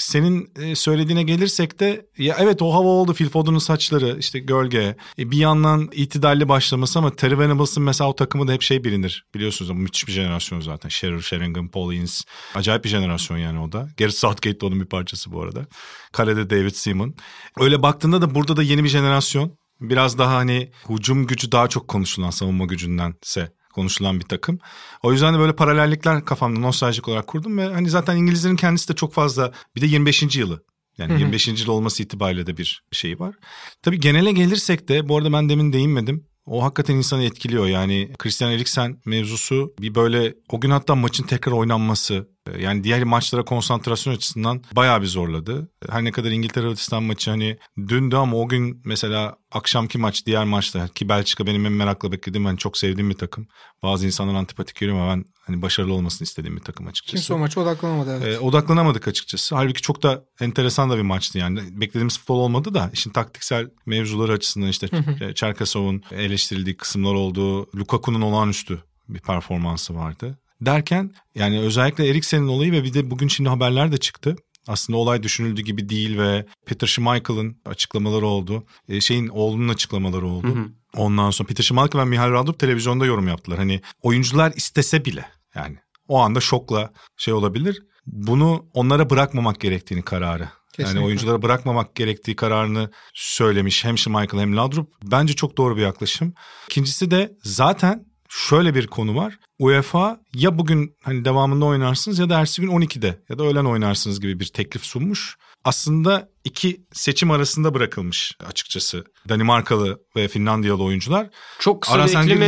senin 0.00 0.50
e, 0.56 0.74
söylediğine 0.74 1.22
gelirsek 1.22 1.80
de 1.80 2.06
ya 2.18 2.36
evet 2.38 2.62
o 2.62 2.74
hava 2.74 2.88
oldu 2.88 3.14
Phil 3.14 3.28
Foden'ın 3.28 3.58
saçları 3.58 4.16
işte 4.18 4.38
gölge. 4.38 4.96
E, 5.18 5.30
bir 5.30 5.36
yandan 5.36 5.88
itidalli 5.92 6.48
başlaması 6.48 6.98
ama 6.98 7.16
Terry 7.16 7.38
Venables'ın 7.38 7.82
mesela 7.82 8.10
o 8.10 8.16
takımı 8.16 8.48
da 8.48 8.52
hep 8.52 8.62
şey 8.62 8.84
bilinir. 8.84 9.24
Biliyorsunuz 9.34 9.70
ama 9.70 9.80
müthiş 9.80 10.06
bir 10.06 10.12
jenerasyon 10.12 10.60
zaten. 10.60 10.88
Shearer, 10.88 11.20
Sheringham, 11.20 11.68
Paul 11.68 11.92
Ince. 11.92 12.12
Acayip 12.54 12.84
bir 12.84 12.88
jenerasyon 12.88 13.38
yani 13.38 13.60
o 13.60 13.72
da. 13.72 13.88
Gareth 13.98 14.16
Southgate 14.16 14.60
de 14.60 14.66
onun 14.66 14.80
bir 14.80 14.86
parçası 14.86 15.32
bu 15.32 15.42
arada. 15.42 15.66
Kalede 16.12 16.50
David 16.50 16.74
Seaman. 16.74 17.14
Öyle 17.58 17.82
baktığında 17.82 18.22
da 18.22 18.34
burada 18.34 18.56
da 18.56 18.62
yeni 18.62 18.84
bir 18.84 18.88
jenerasyon. 18.88 19.60
Biraz 19.80 20.18
daha 20.18 20.36
hani 20.36 20.70
hücum 20.88 21.26
gücü 21.26 21.52
daha 21.52 21.68
çok 21.68 21.88
konuşulan 21.88 22.30
savunma 22.30 22.64
gücündense 22.64 23.52
konuşulan 23.72 24.20
bir 24.20 24.24
takım. 24.24 24.58
O 25.02 25.12
yüzden 25.12 25.34
de 25.34 25.38
böyle 25.38 25.56
paralellikler 25.56 26.24
kafamda 26.24 26.60
nostaljik 26.60 27.08
olarak 27.08 27.26
kurdum 27.26 27.58
ve 27.58 27.66
hani 27.66 27.90
zaten 27.90 28.16
İngilizlerin 28.16 28.56
kendisi 28.56 28.88
de 28.88 28.94
çok 28.94 29.12
fazla 29.12 29.52
bir 29.76 29.80
de 29.80 29.86
25. 29.86 30.36
yılı. 30.36 30.64
Yani 30.98 31.20
25. 31.20 31.48
yıl 31.48 31.68
olması 31.68 32.02
itibariyle 32.02 32.46
de 32.46 32.56
bir 32.56 32.82
şey 32.92 33.18
var. 33.18 33.34
Tabii 33.82 34.00
genele 34.00 34.32
gelirsek 34.32 34.88
de 34.88 35.08
bu 35.08 35.16
arada 35.16 35.32
ben 35.32 35.48
demin 35.48 35.72
değinmedim. 35.72 36.26
O 36.46 36.64
hakikaten 36.64 36.94
insanı 36.94 37.24
etkiliyor 37.24 37.66
yani 37.66 38.12
Christian 38.18 38.52
Eriksen 38.52 39.00
mevzusu 39.04 39.74
bir 39.80 39.94
böyle 39.94 40.34
o 40.48 40.60
gün 40.60 40.70
hatta 40.70 40.94
maçın 40.94 41.24
tekrar 41.24 41.52
oynanması 41.52 42.28
yani 42.58 42.84
diğer 42.84 43.04
maçlara 43.04 43.44
konsantrasyon 43.44 44.14
açısından 44.14 44.62
bayağı 44.72 45.02
bir 45.02 45.06
zorladı. 45.06 45.70
Her 45.90 46.04
ne 46.04 46.12
kadar 46.12 46.30
İngiltere 46.30 46.64
Hırvatistan 46.64 47.02
maçı 47.02 47.30
hani 47.30 47.58
dündü 47.88 48.16
ama 48.16 48.36
o 48.36 48.48
gün 48.48 48.82
mesela 48.84 49.36
akşamki 49.52 49.98
maç 49.98 50.26
diğer 50.26 50.44
maçta 50.44 50.88
ki 50.88 51.08
Belçika 51.08 51.46
benim 51.46 51.66
en 51.66 51.72
merakla 51.72 52.12
beklediğim 52.12 52.46
ben 52.46 52.56
çok 52.56 52.78
sevdiğim 52.78 53.10
bir 53.10 53.14
takım. 53.14 53.48
Bazı 53.82 54.06
insanlar 54.06 54.34
antipatik 54.34 54.76
geliyor 54.76 54.98
ama 54.98 55.12
ben 55.12 55.24
hani 55.46 55.62
başarılı 55.62 55.94
olmasını 55.94 56.26
istediğim 56.26 56.56
bir 56.56 56.62
takım 56.62 56.86
açıkçası. 56.86 57.16
Kimse 57.16 57.34
o 57.34 57.38
maça 57.38 57.60
odaklanamadı 57.60 58.18
evet. 58.22 58.36
E, 58.36 58.38
odaklanamadık 58.38 59.08
açıkçası. 59.08 59.54
Halbuki 59.54 59.82
çok 59.82 60.02
da 60.02 60.24
enteresan 60.40 60.90
da 60.90 60.96
bir 60.96 61.02
maçtı 61.02 61.38
yani. 61.38 61.80
Beklediğimiz 61.80 62.18
futbol 62.18 62.38
olmadı 62.38 62.74
da 62.74 62.90
işin 62.92 63.10
taktiksel 63.10 63.70
mevzuları 63.86 64.32
açısından 64.32 64.68
işte 64.68 64.88
Çerkasov'un 65.34 66.02
eleştirildiği 66.10 66.76
kısımlar 66.76 67.14
oldu. 67.14 67.66
Lukaku'nun 67.76 68.20
olağanüstü 68.20 68.82
bir 69.08 69.20
performansı 69.20 69.94
vardı. 69.94 70.38
Derken 70.60 71.14
yani 71.34 71.60
özellikle 71.60 72.08
Eriksen'in 72.08 72.48
olayı 72.48 72.72
ve 72.72 72.84
bir 72.84 72.94
de 72.94 73.10
bugün 73.10 73.28
şimdi 73.28 73.48
haberler 73.48 73.92
de 73.92 73.96
çıktı. 73.96 74.36
aslında 74.68 74.98
olay 74.98 75.22
düşünüldüğü 75.22 75.62
gibi 75.62 75.88
değil 75.88 76.18
ve 76.18 76.46
Peter 76.66 76.86
Schmeichel'ın 76.86 77.60
açıklamaları 77.64 78.26
oldu. 78.26 78.66
E, 78.88 79.00
şeyin 79.00 79.28
oğlunun 79.28 79.68
açıklamaları 79.68 80.26
oldu. 80.26 80.48
Hı 80.48 80.60
hı. 80.60 80.68
Ondan 80.96 81.30
sonra 81.30 81.46
Peter 81.46 81.64
Schmeichel 81.64 82.00
ve 82.00 82.04
Mihail 82.04 82.32
Radub 82.32 82.58
televizyonda 82.58 83.06
yorum 83.06 83.28
yaptılar. 83.28 83.58
Hani 83.58 83.80
oyuncular 84.02 84.52
istese 84.56 85.04
bile 85.04 85.24
yani 85.54 85.76
o 86.08 86.18
anda 86.18 86.40
şokla 86.40 86.90
şey 87.16 87.34
olabilir. 87.34 87.82
Bunu 88.06 88.66
onlara 88.74 89.10
bırakmamak 89.10 89.60
gerektiğini 89.60 90.02
kararı. 90.02 90.48
Kesinlikle. 90.72 90.98
Yani 90.98 91.06
oyunculara 91.06 91.42
bırakmamak 91.42 91.94
gerektiği 91.94 92.36
kararını 92.36 92.90
söylemiş 93.14 93.84
hem 93.84 93.98
Schmeichel 93.98 94.40
hem 94.40 94.56
Laudrup. 94.56 94.92
Bence 95.02 95.34
çok 95.34 95.56
doğru 95.56 95.76
bir 95.76 95.82
yaklaşım. 95.82 96.34
İkincisi 96.68 97.10
de 97.10 97.32
zaten 97.42 98.04
şöyle 98.30 98.74
bir 98.74 98.86
konu 98.86 99.16
var. 99.16 99.38
UEFA 99.58 100.20
ya 100.34 100.58
bugün 100.58 100.96
hani 101.02 101.24
devamında 101.24 101.64
oynarsınız 101.64 102.18
ya 102.18 102.30
da 102.30 102.40
ertesi 102.40 102.62
gün 102.62 102.68
12'de 102.68 103.22
ya 103.28 103.38
da 103.38 103.44
öğlen 103.44 103.64
oynarsınız 103.64 104.20
gibi 104.20 104.40
bir 104.40 104.46
teklif 104.46 104.84
sunmuş. 104.84 105.36
Aslında 105.64 106.28
iki 106.44 106.86
seçim 106.92 107.30
arasında 107.30 107.74
bırakılmış 107.74 108.36
açıkçası 108.46 109.04
Danimarkalı 109.28 110.00
ve 110.16 110.28
Finlandiyalı 110.28 110.82
oyuncular. 110.82 111.26
Çok 111.58 111.82
kısa 111.82 111.94
Ara 111.94 112.06
bir 112.06 112.16
ekleme 112.16 112.46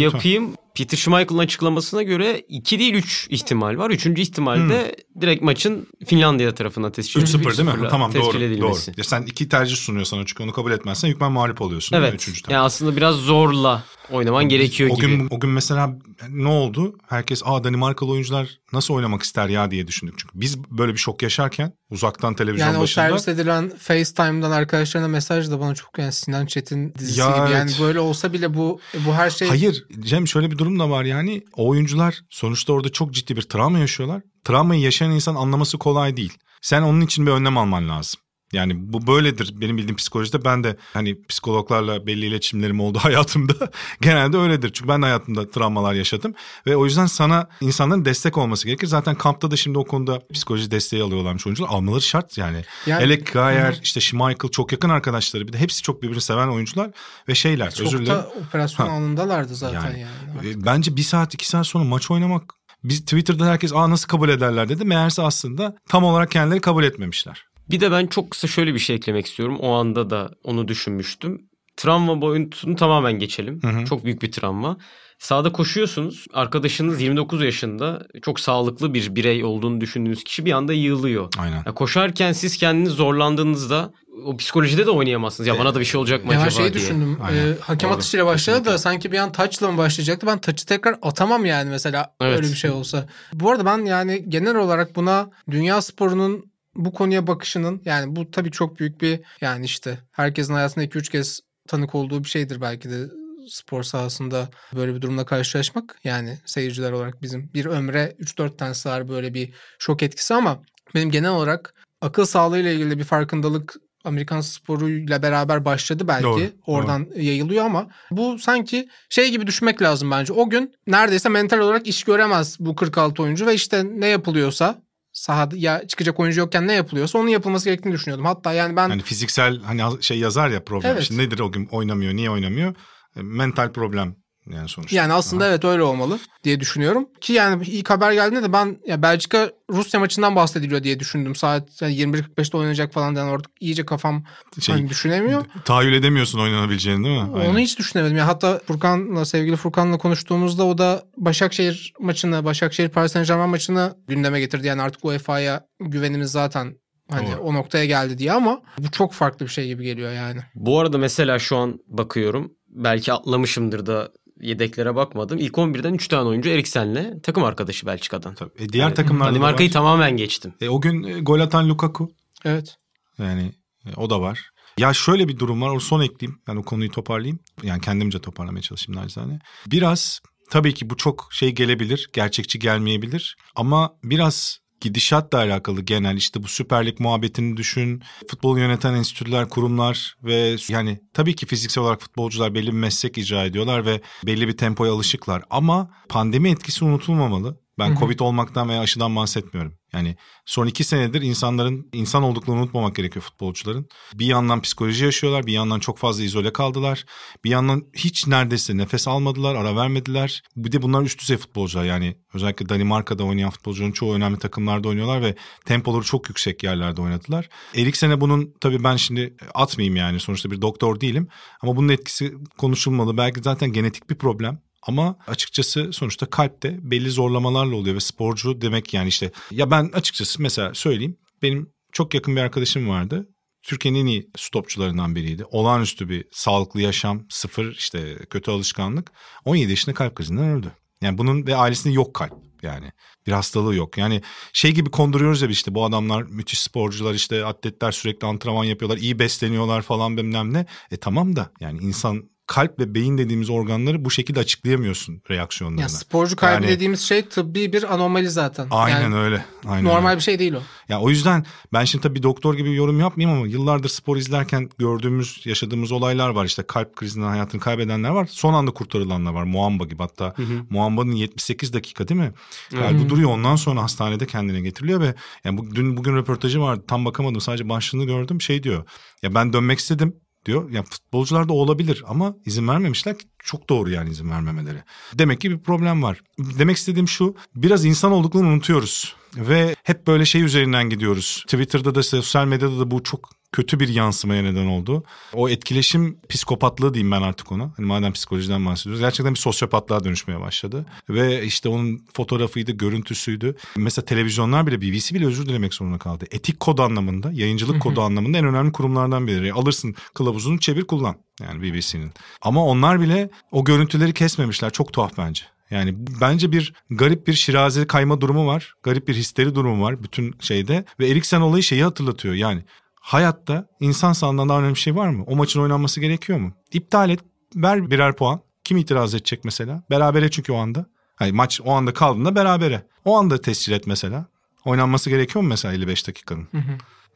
yapayım. 0.00 0.44
Lütfen. 0.44 0.66
Peter 0.76 0.96
Schmeichel'ın 0.96 1.38
açıklamasına 1.38 2.02
göre 2.02 2.42
2 2.48 2.78
değil 2.78 2.94
3 2.94 3.26
ihtimal 3.30 3.78
var. 3.78 3.90
Üçüncü 3.90 4.22
ihtimalde 4.22 4.96
hmm. 5.12 5.22
direkt 5.22 5.42
maçın 5.42 5.86
Finlandiya 6.06 6.54
tarafına 6.54 6.92
tescil 6.92 7.20
3-0 7.20 7.56
değil 7.58 7.78
mi? 7.78 7.88
Tamam 7.90 8.14
doğru. 8.14 8.38
Edilmesi. 8.38 8.86
doğru. 8.90 8.94
Ya 8.96 9.04
sen 9.04 9.22
iki 9.22 9.48
tercih 9.48 9.76
sunuyorsan 9.76 10.24
çünkü 10.24 10.42
onu 10.42 10.52
kabul 10.52 10.72
etmezsen 10.72 11.08
hükmen 11.08 11.32
mağlup 11.32 11.60
oluyorsun. 11.60 11.96
Evet. 11.96 12.14
Üçüncü 12.14 12.40
yani 12.48 12.60
aslında 12.60 12.96
biraz 12.96 13.14
zorla 13.14 13.84
oynaman 14.10 14.44
o, 14.44 14.48
gerekiyor 14.48 14.90
o 14.92 14.96
gibi. 14.96 15.06
Gün, 15.06 15.28
o 15.30 15.40
gün 15.40 15.50
mesela 15.50 15.98
ne 16.28 16.48
oldu? 16.48 16.98
Herkes 17.08 17.42
aa 17.44 17.64
Danimarkalı 17.64 18.10
oyuncular 18.10 18.58
nasıl 18.72 18.94
oynamak 18.94 19.22
ister 19.22 19.48
ya 19.48 19.70
diye 19.70 19.86
düşündük. 19.86 20.14
Çünkü 20.18 20.40
biz 20.40 20.58
böyle 20.70 20.92
bir 20.92 20.98
şok 20.98 21.22
yaşarken 21.22 21.72
uzaktan 21.90 22.34
televizyon 22.34 22.68
yani 22.68 22.80
başında. 22.80 23.04
Yani 23.04 23.14
o 23.14 23.18
servis 23.18 23.40
edilen 23.40 23.72
FaceTime'dan 23.78 24.50
arkadaşlarına 24.50 25.08
mesaj 25.08 25.50
da 25.50 25.60
bana 25.60 25.74
çok 25.74 25.98
yani 26.06 26.12
Sinan 26.12 26.46
Çetin 26.46 26.94
dizisi 26.98 27.20
ya 27.20 27.30
gibi. 27.30 27.40
Evet. 27.40 27.50
Yani 27.50 27.72
böyle 27.80 28.00
olsa 28.00 28.32
bile 28.32 28.54
bu 28.54 28.80
bu 29.06 29.14
her 29.14 29.30
şey... 29.30 29.48
Hayır 29.48 29.86
Cem 30.00 30.28
şöyle 30.28 30.50
bir 30.50 30.58
durum 30.58 30.78
da 30.78 30.90
var 30.90 31.04
yani 31.04 31.42
o 31.56 31.68
oyuncular 31.68 32.20
sonuçta 32.30 32.72
orada 32.72 32.88
çok 32.88 33.14
ciddi 33.14 33.36
bir 33.36 33.42
travma 33.42 33.78
yaşıyorlar. 33.78 34.22
Travmayı 34.44 34.80
yaşayan 34.80 35.10
insan 35.10 35.34
anlaması 35.34 35.78
kolay 35.78 36.16
değil. 36.16 36.32
Sen 36.62 36.82
onun 36.82 37.00
için 37.00 37.26
bir 37.26 37.30
önlem 37.30 37.58
alman 37.58 37.88
lazım. 37.88 38.20
Yani 38.52 38.92
bu 38.92 39.06
böyledir 39.06 39.60
benim 39.60 39.76
bildiğim 39.76 39.96
psikolojide 39.96 40.44
ben 40.44 40.64
de 40.64 40.76
hani 40.92 41.22
psikologlarla 41.28 42.06
belli 42.06 42.26
iletişimlerim 42.26 42.80
oldu 42.80 42.98
hayatımda. 43.02 43.70
Genelde 44.00 44.36
öyledir. 44.36 44.70
Çünkü 44.72 44.88
ben 44.88 45.02
de 45.02 45.06
hayatımda 45.06 45.50
travmalar 45.50 45.94
yaşadım 45.94 46.34
ve 46.66 46.76
o 46.76 46.84
yüzden 46.84 47.06
sana 47.06 47.48
insanların 47.60 48.04
destek 48.04 48.38
olması 48.38 48.66
gerekir. 48.66 48.86
Zaten 48.86 49.14
kampta 49.14 49.50
da 49.50 49.56
şimdi 49.56 49.78
o 49.78 49.84
konuda 49.84 50.20
psikoloji 50.32 50.70
desteği 50.70 51.02
alıyorlarmış 51.02 51.46
oyuncular. 51.46 51.68
Almaları 51.68 52.02
şart 52.02 52.38
yani. 52.38 52.64
yani 52.86 53.02
Hele 53.02 53.16
Gayer, 53.16 53.72
hı. 53.72 53.78
işte 53.82 54.00
Schmeichel 54.00 54.50
çok 54.50 54.72
yakın 54.72 54.88
arkadaşları 54.88 55.48
bir 55.48 55.52
de 55.52 55.58
hepsi 55.58 55.82
çok 55.82 56.02
birbirini 56.02 56.20
seven 56.20 56.48
oyuncular 56.48 56.90
ve 57.28 57.34
şeyler. 57.34 57.74
Çok 57.74 57.86
özür 57.86 57.98
dilerim. 57.98 58.18
da 58.18 58.32
operasyon 58.46 58.86
ha. 58.86 58.92
anındalardı 58.92 59.54
zaten 59.54 59.80
yani. 59.80 60.06
yani. 60.42 60.50
E, 60.50 60.64
bence 60.64 60.96
bir 60.96 61.02
saat 61.02 61.34
iki 61.34 61.48
saat 61.48 61.66
sonra 61.66 61.84
maç 61.84 62.10
oynamak 62.10 62.54
biz 62.84 63.00
Twitter'da 63.00 63.46
herkes 63.46 63.72
aa 63.72 63.90
nasıl 63.90 64.08
kabul 64.08 64.28
ederler 64.28 64.68
dedi. 64.68 64.84
Meğerse 64.84 65.22
aslında 65.22 65.76
tam 65.88 66.04
olarak 66.04 66.30
kendileri 66.30 66.60
kabul 66.60 66.84
etmemişler. 66.84 67.46
Bir 67.70 67.80
de 67.80 67.90
ben 67.90 68.06
çok 68.06 68.30
kısa 68.30 68.48
şöyle 68.48 68.74
bir 68.74 68.78
şey 68.78 68.96
eklemek 68.96 69.26
istiyorum. 69.26 69.58
O 69.60 69.72
anda 69.72 70.10
da 70.10 70.30
onu 70.44 70.68
düşünmüştüm. 70.68 71.48
Travma 71.76 72.20
boyutunu 72.20 72.76
tamamen 72.76 73.12
geçelim. 73.12 73.62
Hı 73.62 73.68
hı. 73.68 73.84
Çok 73.84 74.04
büyük 74.04 74.22
bir 74.22 74.32
travma. 74.32 74.76
Sağda 75.18 75.52
koşuyorsunuz. 75.52 76.26
Arkadaşınız 76.32 77.00
29 77.00 77.42
yaşında 77.42 78.06
çok 78.22 78.40
sağlıklı 78.40 78.94
bir 78.94 79.14
birey 79.14 79.44
olduğunu 79.44 79.80
düşündüğünüz 79.80 80.24
kişi 80.24 80.44
bir 80.44 80.52
anda 80.52 80.72
yığılıyor. 80.72 81.32
Aynen. 81.38 81.62
Ya 81.66 81.74
koşarken 81.74 82.32
siz 82.32 82.56
kendiniz 82.56 82.92
zorlandığınızda 82.92 83.92
o 84.24 84.36
psikolojide 84.36 84.86
de 84.86 84.90
oynayamazsınız. 84.90 85.46
Ya 85.46 85.58
bana 85.58 85.74
da 85.74 85.80
bir 85.80 85.84
şey 85.84 86.00
olacak 86.00 86.24
mı 86.24 86.32
ya 86.32 86.38
acaba 86.38 86.50
şey 86.50 86.64
diye. 86.64 86.74
düşündüm. 86.74 87.18
E, 87.32 87.54
hakem 87.60 87.90
Doğru. 87.90 87.96
atışıyla 87.96 88.26
başladı 88.26 88.64
da 88.64 88.78
sanki 88.78 89.12
bir 89.12 89.18
an 89.18 89.32
taçla 89.32 89.70
mı 89.70 89.78
başlayacaktı? 89.78 90.26
Ben 90.26 90.38
taçı 90.38 90.66
tekrar 90.66 90.98
atamam 91.02 91.44
yani 91.44 91.70
mesela 91.70 92.14
evet. 92.20 92.36
öyle 92.36 92.48
bir 92.48 92.56
şey 92.56 92.70
olsa. 92.70 93.06
Bu 93.32 93.50
arada 93.50 93.64
ben 93.64 93.84
yani 93.84 94.24
genel 94.28 94.56
olarak 94.56 94.96
buna 94.96 95.30
dünya 95.50 95.82
sporunun 95.82 96.44
bu 96.76 96.92
konuya 96.92 97.26
bakışının 97.26 97.82
yani 97.84 98.16
bu 98.16 98.30
tabii 98.30 98.50
çok 98.50 98.78
büyük 98.78 99.00
bir 99.00 99.20
yani 99.40 99.64
işte 99.64 99.98
herkesin 100.12 100.54
hayatında 100.54 100.84
2-3 100.84 101.10
kez 101.10 101.40
tanık 101.68 101.94
olduğu 101.94 102.24
bir 102.24 102.28
şeydir 102.28 102.60
belki 102.60 102.90
de 102.90 103.06
spor 103.48 103.82
sahasında 103.82 104.48
böyle 104.76 104.94
bir 104.94 105.00
durumla 105.00 105.24
karşılaşmak. 105.24 105.98
Yani 106.04 106.38
seyirciler 106.44 106.92
olarak 106.92 107.22
bizim 107.22 107.50
bir 107.54 107.66
ömre 107.66 108.16
3-4 108.20 108.56
tane 108.56 108.74
sığar 108.74 109.08
böyle 109.08 109.34
bir 109.34 109.52
şok 109.78 110.02
etkisi 110.02 110.34
ama 110.34 110.62
benim 110.94 111.10
genel 111.10 111.30
olarak 111.30 111.74
akıl 112.00 112.24
sağlığıyla 112.24 112.70
ilgili 112.70 112.98
bir 112.98 113.04
farkındalık 113.04 113.76
Amerikan 114.04 114.40
sporuyla 114.40 115.22
beraber 115.22 115.64
başladı 115.64 116.08
belki. 116.08 116.24
Doğru, 116.24 116.50
Oradan 116.66 117.06
doğru. 117.06 117.20
yayılıyor 117.20 117.64
ama 117.64 117.88
bu 118.10 118.38
sanki 118.38 118.88
şey 119.08 119.30
gibi 119.30 119.46
düşünmek 119.46 119.82
lazım 119.82 120.10
bence. 120.10 120.32
O 120.32 120.50
gün 120.50 120.74
neredeyse 120.86 121.28
mental 121.28 121.58
olarak 121.58 121.86
iş 121.86 122.04
göremez 122.04 122.56
bu 122.60 122.76
46 122.76 123.22
oyuncu 123.22 123.46
ve 123.46 123.54
işte 123.54 123.84
ne 123.84 124.06
yapılıyorsa 124.06 124.82
sahada 125.16 125.56
ya 125.56 125.86
çıkacak 125.86 126.20
oyuncu 126.20 126.40
yokken 126.40 126.66
ne 126.66 126.72
yapılıyorsa 126.72 127.18
onun 127.18 127.28
yapılması 127.28 127.64
gerektiğini 127.64 127.92
düşünüyordum. 127.92 128.24
Hatta 128.24 128.52
yani 128.52 128.76
ben... 128.76 128.88
Hani 128.88 129.02
fiziksel 129.02 129.60
hani 129.62 130.02
şey 130.02 130.18
yazar 130.18 130.48
ya 130.48 130.64
problem. 130.64 130.92
Evet. 130.92 131.02
Şimdi 131.02 131.22
nedir 131.22 131.38
o 131.38 131.52
gün 131.52 131.68
oynamıyor, 131.70 132.14
niye 132.14 132.30
oynamıyor? 132.30 132.74
E, 133.16 133.22
mental 133.22 133.72
problem 133.72 134.16
yani 134.50 134.68
sonuçta. 134.68 134.96
Yani 134.96 135.12
aslında 135.12 135.44
Aha. 135.44 135.50
evet 135.50 135.64
öyle 135.64 135.82
olmalı 135.82 136.18
diye 136.44 136.60
düşünüyorum. 136.60 137.08
Ki 137.20 137.32
yani 137.32 137.64
ilk 137.66 137.90
haber 137.90 138.12
geldiğinde 138.12 138.42
de 138.42 138.52
ben 138.52 138.78
ya 138.86 139.02
Belçika 139.02 139.50
Rusya 139.70 140.00
maçından 140.00 140.36
bahsediliyor 140.36 140.82
diye 140.82 141.00
düşündüm. 141.00 141.34
Saat 141.34 141.82
yani 141.82 141.94
21.45'te 141.94 142.56
oynayacak 142.56 142.92
falan 142.92 143.14
yani 143.14 143.30
orada 143.30 143.48
iyice 143.60 143.86
kafam 143.86 144.24
şey, 144.60 144.74
hani 144.74 144.88
düşünemiyor. 144.88 145.44
Tahayyül 145.64 145.92
edemiyorsun 145.92 146.38
oynanabileceğini 146.38 147.04
değil 147.04 147.22
mi? 147.22 147.30
Onu 147.30 147.40
Aynen. 147.40 147.58
hiç 147.58 147.78
düşünemedim. 147.78 148.16
Yani 148.16 148.26
hatta 148.26 148.60
Furkan'la 148.66 149.24
sevgili 149.24 149.56
Furkan'la 149.56 149.98
konuştuğumuzda 149.98 150.64
o 150.64 150.78
da 150.78 151.02
Başakşehir 151.16 151.92
maçını, 152.00 152.44
Başakşehir 152.44 152.88
Paris 152.88 153.12
Saint 153.12 153.28
Germain 153.28 153.50
maçını 153.50 153.96
gündeme 154.08 154.40
getirdi. 154.40 154.66
Yani 154.66 154.82
artık 154.82 155.04
UEFA'ya 155.04 155.66
güvenimiz 155.80 156.30
zaten 156.30 156.76
Hani 157.10 157.32
Doğru. 157.32 157.40
o 157.40 157.54
noktaya 157.54 157.84
geldi 157.84 158.18
diye 158.18 158.32
ama 158.32 158.62
bu 158.78 158.90
çok 158.90 159.12
farklı 159.12 159.46
bir 159.46 159.50
şey 159.50 159.66
gibi 159.66 159.84
geliyor 159.84 160.12
yani. 160.12 160.40
Bu 160.54 160.80
arada 160.80 160.98
mesela 160.98 161.38
şu 161.38 161.56
an 161.56 161.78
bakıyorum 161.86 162.52
belki 162.68 163.12
atlamışımdır 163.12 163.86
da 163.86 164.12
yedeklere 164.40 164.94
bakmadım. 164.94 165.38
İlk 165.38 165.54
11'den 165.54 165.94
3 165.94 166.08
tane 166.08 166.28
oyuncu 166.28 166.50
Eriksen'le 166.50 167.20
takım 167.22 167.44
arkadaşı 167.44 167.86
Belçika'dan. 167.86 168.34
Tabii. 168.34 168.50
E, 168.58 168.68
diğer 168.68 168.84
yani, 168.84 168.94
takımlarda 168.94 169.30
Danimarka'yı 169.30 169.70
tamamen 169.70 170.16
geçtim. 170.16 170.54
E, 170.60 170.68
o 170.68 170.80
gün 170.80 171.02
e, 171.02 171.20
gol 171.20 171.40
atan 171.40 171.68
Lukaku. 171.68 172.10
Evet. 172.44 172.76
Yani 173.18 173.52
e, 173.86 173.94
o 173.96 174.10
da 174.10 174.20
var. 174.20 174.50
Ya 174.78 174.94
şöyle 174.94 175.28
bir 175.28 175.38
durum 175.38 175.62
var. 175.62 175.70
O 175.70 175.80
son 175.80 176.00
ekleyeyim. 176.00 176.40
Ben 176.48 176.56
o 176.56 176.62
konuyu 176.62 176.90
toparlayayım. 176.90 177.38
Yani 177.62 177.80
kendimce 177.80 178.18
toparlamaya 178.18 178.62
çalışayım 178.62 179.02
naçizane. 179.02 179.38
Biraz 179.66 180.20
tabii 180.50 180.74
ki 180.74 180.90
bu 180.90 180.96
çok 180.96 181.28
şey 181.32 181.54
gelebilir. 181.54 182.08
Gerçekçi 182.12 182.58
gelmeyebilir. 182.58 183.36
Ama 183.54 183.94
biraz 184.04 184.58
gidişatla 184.80 185.38
alakalı 185.38 185.82
genel 185.82 186.16
işte 186.16 186.42
bu 186.42 186.48
Süper 186.48 186.86
Lig 186.86 187.00
muhabbetini 187.00 187.56
düşün. 187.56 188.02
Futbol 188.30 188.58
yöneten 188.58 188.94
enstitüler, 188.94 189.48
kurumlar 189.48 190.16
ve 190.22 190.56
yani 190.68 191.00
tabii 191.14 191.36
ki 191.36 191.46
fiziksel 191.46 191.84
olarak 191.84 192.00
futbolcular 192.02 192.54
belli 192.54 192.66
bir 192.66 192.72
meslek 192.72 193.18
icra 193.18 193.44
ediyorlar 193.44 193.86
ve 193.86 194.00
belli 194.26 194.48
bir 194.48 194.56
tempoya 194.56 194.92
alışıklar. 194.92 195.42
Ama 195.50 195.90
pandemi 196.08 196.50
etkisi 196.50 196.84
unutulmamalı. 196.84 197.65
Ben 197.78 197.90
Hı-hı. 197.90 197.98
Covid 197.98 198.20
olmaktan 198.20 198.68
veya 198.68 198.80
aşıdan 198.80 199.16
bahsetmiyorum. 199.16 199.78
Yani 199.92 200.16
son 200.46 200.66
iki 200.66 200.84
senedir 200.84 201.22
insanların 201.22 201.88
insan 201.92 202.22
olduklarını 202.22 202.62
unutmamak 202.62 202.96
gerekiyor 202.96 203.22
futbolcuların. 203.22 203.88
Bir 204.14 204.26
yandan 204.26 204.62
psikoloji 204.62 205.04
yaşıyorlar, 205.04 205.46
bir 205.46 205.52
yandan 205.52 205.80
çok 205.80 205.98
fazla 205.98 206.24
izole 206.24 206.52
kaldılar. 206.52 207.04
Bir 207.44 207.50
yandan 207.50 207.82
hiç 207.96 208.26
neredeyse 208.26 208.76
nefes 208.76 209.08
almadılar, 209.08 209.54
ara 209.54 209.76
vermediler. 209.76 210.42
Bir 210.56 210.72
de 210.72 210.82
bunlar 210.82 211.02
üst 211.02 211.20
düzey 211.20 211.36
futbolcular 211.36 211.84
yani 211.84 212.16
özellikle 212.34 212.68
Danimarka'da 212.68 213.24
oynayan 213.24 213.50
futbolcuların 213.50 213.92
çoğu 213.92 214.14
önemli 214.14 214.38
takımlarda 214.38 214.88
oynuyorlar 214.88 215.22
ve 215.22 215.34
tempoları 215.64 216.04
çok 216.04 216.28
yüksek 216.28 216.62
yerlerde 216.62 217.00
oynadılar. 217.00 217.48
Eriksen'e 217.74 218.20
bunun 218.20 218.54
tabii 218.60 218.84
ben 218.84 218.96
şimdi 218.96 219.36
atmayayım 219.54 219.96
yani 219.96 220.20
sonuçta 220.20 220.50
bir 220.50 220.62
doktor 220.62 221.00
değilim 221.00 221.28
ama 221.62 221.76
bunun 221.76 221.88
etkisi 221.88 222.34
konuşulmalı. 222.58 223.16
Belki 223.16 223.40
zaten 223.42 223.72
genetik 223.72 224.10
bir 224.10 224.14
problem. 224.14 224.65
Ama 224.86 225.16
açıkçası 225.26 225.92
sonuçta 225.92 226.26
kalpte 226.26 226.78
belli 226.82 227.10
zorlamalarla 227.10 227.76
oluyor 227.76 227.96
ve 227.96 228.00
sporcu 228.00 228.60
demek 228.60 228.94
yani 228.94 229.08
işte 229.08 229.30
ya 229.50 229.70
ben 229.70 229.90
açıkçası 229.92 230.42
mesela 230.42 230.74
söyleyeyim 230.74 231.16
benim 231.42 231.72
çok 231.92 232.14
yakın 232.14 232.36
bir 232.36 232.40
arkadaşım 232.40 232.88
vardı. 232.88 233.28
Türkiye'nin 233.62 234.00
en 234.00 234.06
iyi 234.06 234.30
stopçularından 234.36 235.14
biriydi. 235.14 235.44
Olağanüstü 235.44 236.08
bir 236.08 236.24
sağlıklı 236.32 236.80
yaşam, 236.80 237.26
sıfır 237.30 237.72
işte 237.72 238.16
kötü 238.30 238.50
alışkanlık. 238.50 239.12
17 239.44 239.70
yaşında 239.70 239.94
kalp 239.94 240.14
krizinden 240.14 240.44
öldü. 240.44 240.72
Yani 241.00 241.18
bunun 241.18 241.46
ve 241.46 241.56
ailesinde 241.56 241.94
yok 241.94 242.14
kalp 242.14 242.32
yani. 242.62 242.92
Bir 243.26 243.32
hastalığı 243.32 243.74
yok. 243.74 243.98
Yani 243.98 244.22
şey 244.52 244.72
gibi 244.72 244.90
konduruyoruz 244.90 245.42
ya 245.42 245.48
işte 245.48 245.74
bu 245.74 245.84
adamlar 245.84 246.22
müthiş 246.22 246.60
sporcular 246.60 247.14
işte 247.14 247.44
atletler 247.44 247.92
sürekli 247.92 248.26
antrenman 248.26 248.64
yapıyorlar, 248.64 248.98
iyi 248.98 249.18
besleniyorlar 249.18 249.82
falan 249.82 250.16
bilmem 250.16 250.52
ne. 250.52 250.66
E 250.90 250.96
tamam 250.96 251.36
da 251.36 251.50
yani 251.60 251.78
insan 251.78 252.30
kalp 252.46 252.78
ve 252.78 252.94
beyin 252.94 253.18
dediğimiz 253.18 253.50
organları 253.50 254.04
bu 254.04 254.10
şekilde 254.10 254.40
açıklayamıyorsun 254.40 255.22
reaksiyonlarına. 255.30 255.80
Ya 255.80 255.88
sporcu 255.88 256.36
kaybı 256.36 256.62
Yani- 256.64 256.72
dediğimiz 256.72 257.00
şey 257.00 257.22
tıbbi 257.22 257.72
bir 257.72 257.94
anomali 257.94 258.28
zaten. 258.30 258.66
Aynen 258.70 259.00
Yani 259.00 259.16
öyle. 259.16 259.44
Aynen 259.66 259.84
normal 259.84 260.08
öyle. 260.08 260.18
bir 260.18 260.22
şey 260.22 260.38
değil 260.38 260.52
o. 260.54 260.60
Ya 260.88 261.00
o 261.00 261.10
yüzden 261.10 261.46
ben 261.72 261.84
şimdi 261.84 262.02
tabii 262.02 262.22
doktor 262.22 262.54
gibi 262.54 262.74
yorum 262.74 263.00
yapmayayım 263.00 263.38
ama 263.38 263.48
yıllardır 263.48 263.88
spor 263.88 264.16
izlerken 264.16 264.70
gördüğümüz, 264.78 265.40
yaşadığımız 265.46 265.92
olaylar 265.92 266.28
var. 266.28 266.44
İşte 266.44 266.62
kalp 266.62 266.96
krizinden 266.96 267.26
hayatını 267.28 267.60
kaybedenler 267.60 268.10
var. 268.10 268.28
Son 268.30 268.54
anda 268.54 268.70
kurtarılanlar 268.70 269.32
var. 269.32 269.42
Muamba 269.44 269.84
gibi 269.84 270.02
hatta. 270.02 270.34
Muamba'nın 270.70 271.12
78 271.12 271.72
dakika 271.72 272.08
değil 272.08 272.20
mi? 272.20 272.32
Kalbi 272.70 273.08
duruyor 273.08 273.30
ondan 273.30 273.56
sonra 273.56 273.82
hastanede 273.82 274.26
kendine 274.26 274.60
getiriliyor 274.60 275.00
ve 275.00 275.14
yani 275.44 275.58
bu, 275.58 275.74
dün 275.74 275.96
bugün 275.96 276.16
röportajı 276.16 276.60
vardı. 276.60 276.84
Tam 276.88 277.04
bakamadım 277.04 277.40
sadece 277.40 277.68
başlığını 277.68 278.04
gördüm. 278.04 278.40
Şey 278.40 278.62
diyor. 278.62 278.84
Ya 279.22 279.34
ben 279.34 279.52
dönmek 279.52 279.78
istedim 279.78 280.16
diyor. 280.46 280.70
Ya 280.70 280.82
futbolcularda 280.82 281.52
o 281.52 281.56
olabilir 281.56 282.04
ama 282.06 282.36
izin 282.46 282.68
vermemişler 282.68 283.18
ki 283.18 283.24
çok 283.38 283.68
doğru 283.68 283.90
yani 283.90 284.10
izin 284.10 284.30
vermemeleri. 284.30 284.78
Demek 285.14 285.40
ki 285.40 285.50
bir 285.50 285.58
problem 285.58 286.02
var. 286.02 286.20
Demek 286.38 286.76
istediğim 286.76 287.08
şu 287.08 287.34
biraz 287.56 287.84
insan 287.84 288.12
olduklarını 288.12 288.48
unutuyoruz. 288.48 289.16
Ve 289.36 289.76
hep 289.82 290.06
böyle 290.06 290.24
şey 290.24 290.42
üzerinden 290.42 290.90
gidiyoruz. 290.90 291.42
Twitter'da 291.46 291.94
da 291.94 292.02
sosyal 292.02 292.46
medyada 292.46 292.78
da 292.78 292.90
bu 292.90 293.02
çok 293.02 293.35
kötü 293.52 293.80
bir 293.80 293.88
yansımaya 293.88 294.42
neden 294.42 294.66
oldu. 294.66 295.04
O 295.32 295.48
etkileşim 295.48 296.18
psikopatlığı 296.28 296.94
diyeyim 296.94 297.12
ben 297.12 297.22
artık 297.22 297.52
ona. 297.52 297.72
Hani 297.76 297.86
madem 297.86 298.12
psikolojiden 298.12 298.66
bahsediyoruz. 298.66 299.00
Gerçekten 299.00 299.34
bir 299.34 299.38
sosyopatlığa 299.38 300.04
dönüşmeye 300.04 300.40
başladı. 300.40 300.86
Ve 301.08 301.44
işte 301.44 301.68
onun 301.68 302.00
fotoğrafıydı, 302.12 302.72
görüntüsüydü. 302.72 303.56
Mesela 303.76 304.04
televizyonlar 304.04 304.66
bile 304.66 304.82
BBC 304.82 305.14
bile 305.14 305.26
özür 305.26 305.46
dilemek 305.46 305.74
zorunda 305.74 305.98
kaldı. 305.98 306.24
Etik 306.30 306.60
kod 306.60 306.78
anlamında, 306.78 307.30
yayıncılık 307.32 307.82
kodu 307.82 308.00
anlamında 308.00 308.38
en 308.38 308.44
önemli 308.44 308.72
kurumlardan 308.72 309.26
biri. 309.26 309.52
Alırsın 309.52 309.94
kılavuzunu 310.14 310.60
çevir 310.60 310.84
kullan. 310.84 311.16
Yani 311.40 311.62
BBC'nin. 311.62 312.12
Ama 312.42 312.64
onlar 312.64 313.00
bile 313.00 313.30
o 313.52 313.64
görüntüleri 313.64 314.14
kesmemişler. 314.14 314.70
Çok 314.70 314.92
tuhaf 314.92 315.12
bence. 315.18 315.42
Yani 315.70 315.94
bence 316.20 316.52
bir 316.52 316.72
garip 316.90 317.26
bir 317.26 317.32
şiraze 317.32 317.86
kayma 317.86 318.20
durumu 318.20 318.46
var. 318.46 318.74
Garip 318.82 319.08
bir 319.08 319.14
histeri 319.14 319.54
durumu 319.54 319.84
var 319.84 320.02
bütün 320.02 320.34
şeyde. 320.40 320.84
Ve 321.00 321.08
Eriksen 321.08 321.40
olayı 321.40 321.62
şeyi 321.62 321.84
hatırlatıyor. 321.84 322.34
Yani 322.34 322.62
hayatta 323.06 323.66
insan 323.80 324.12
sağlığından 324.12 324.48
daha 324.48 324.58
önemli 324.58 324.74
bir 324.74 324.80
şey 324.80 324.96
var 324.96 325.08
mı? 325.08 325.24
O 325.26 325.36
maçın 325.36 325.60
oynanması 325.60 326.00
gerekiyor 326.00 326.38
mu? 326.38 326.52
İptal 326.72 327.10
et, 327.10 327.20
ver 327.56 327.90
birer 327.90 328.16
puan. 328.16 328.40
Kim 328.64 328.76
itiraz 328.76 329.14
edecek 329.14 329.44
mesela? 329.44 329.82
Berabere 329.90 330.30
çünkü 330.30 330.52
o 330.52 330.56
anda. 330.56 330.86
Hayır, 331.16 331.32
maç 331.32 331.60
o 331.64 331.72
anda 331.72 331.94
kaldığında 331.94 332.34
berabere. 332.34 332.86
O 333.04 333.16
anda 333.16 333.40
tescil 333.40 333.72
et 333.72 333.86
mesela. 333.86 334.26
Oynanması 334.64 335.10
gerekiyor 335.10 335.42
mu 335.42 335.48
mesela 335.48 335.74
55 335.74 336.08
dakikanın? 336.08 336.48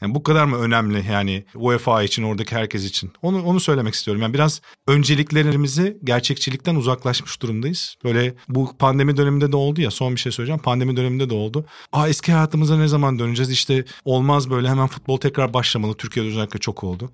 Yani 0.02 0.14
bu 0.14 0.22
kadar 0.22 0.44
mı 0.44 0.56
önemli 0.56 1.04
yani 1.10 1.44
UEFA 1.54 2.02
için 2.02 2.22
oradaki 2.22 2.56
herkes 2.56 2.84
için? 2.84 3.12
Onu 3.22 3.42
onu 3.42 3.60
söylemek 3.60 3.94
istiyorum. 3.94 4.22
Yani 4.22 4.34
biraz 4.34 4.60
önceliklerimizi 4.86 5.98
gerçekçilikten 6.04 6.74
uzaklaşmış 6.74 7.42
durumdayız. 7.42 7.96
Böyle 8.04 8.34
bu 8.48 8.76
pandemi 8.78 9.16
döneminde 9.16 9.52
de 9.52 9.56
oldu 9.56 9.80
ya 9.80 9.90
son 9.90 10.14
bir 10.14 10.20
şey 10.20 10.32
söyleyeceğim. 10.32 10.62
Pandemi 10.62 10.96
döneminde 10.96 11.30
de 11.30 11.34
oldu. 11.34 11.66
Aa 11.92 12.08
eski 12.08 12.32
hayatımıza 12.32 12.76
ne 12.76 12.88
zaman 12.88 13.18
döneceğiz? 13.18 13.50
İşte 13.50 13.84
olmaz 14.04 14.50
böyle 14.50 14.68
hemen 14.68 14.86
futbol 14.86 15.16
tekrar 15.16 15.54
başlamalı. 15.54 15.94
Türkiye'de 15.94 16.28
özellikle 16.28 16.58
çok 16.58 16.84
oldu. 16.84 17.10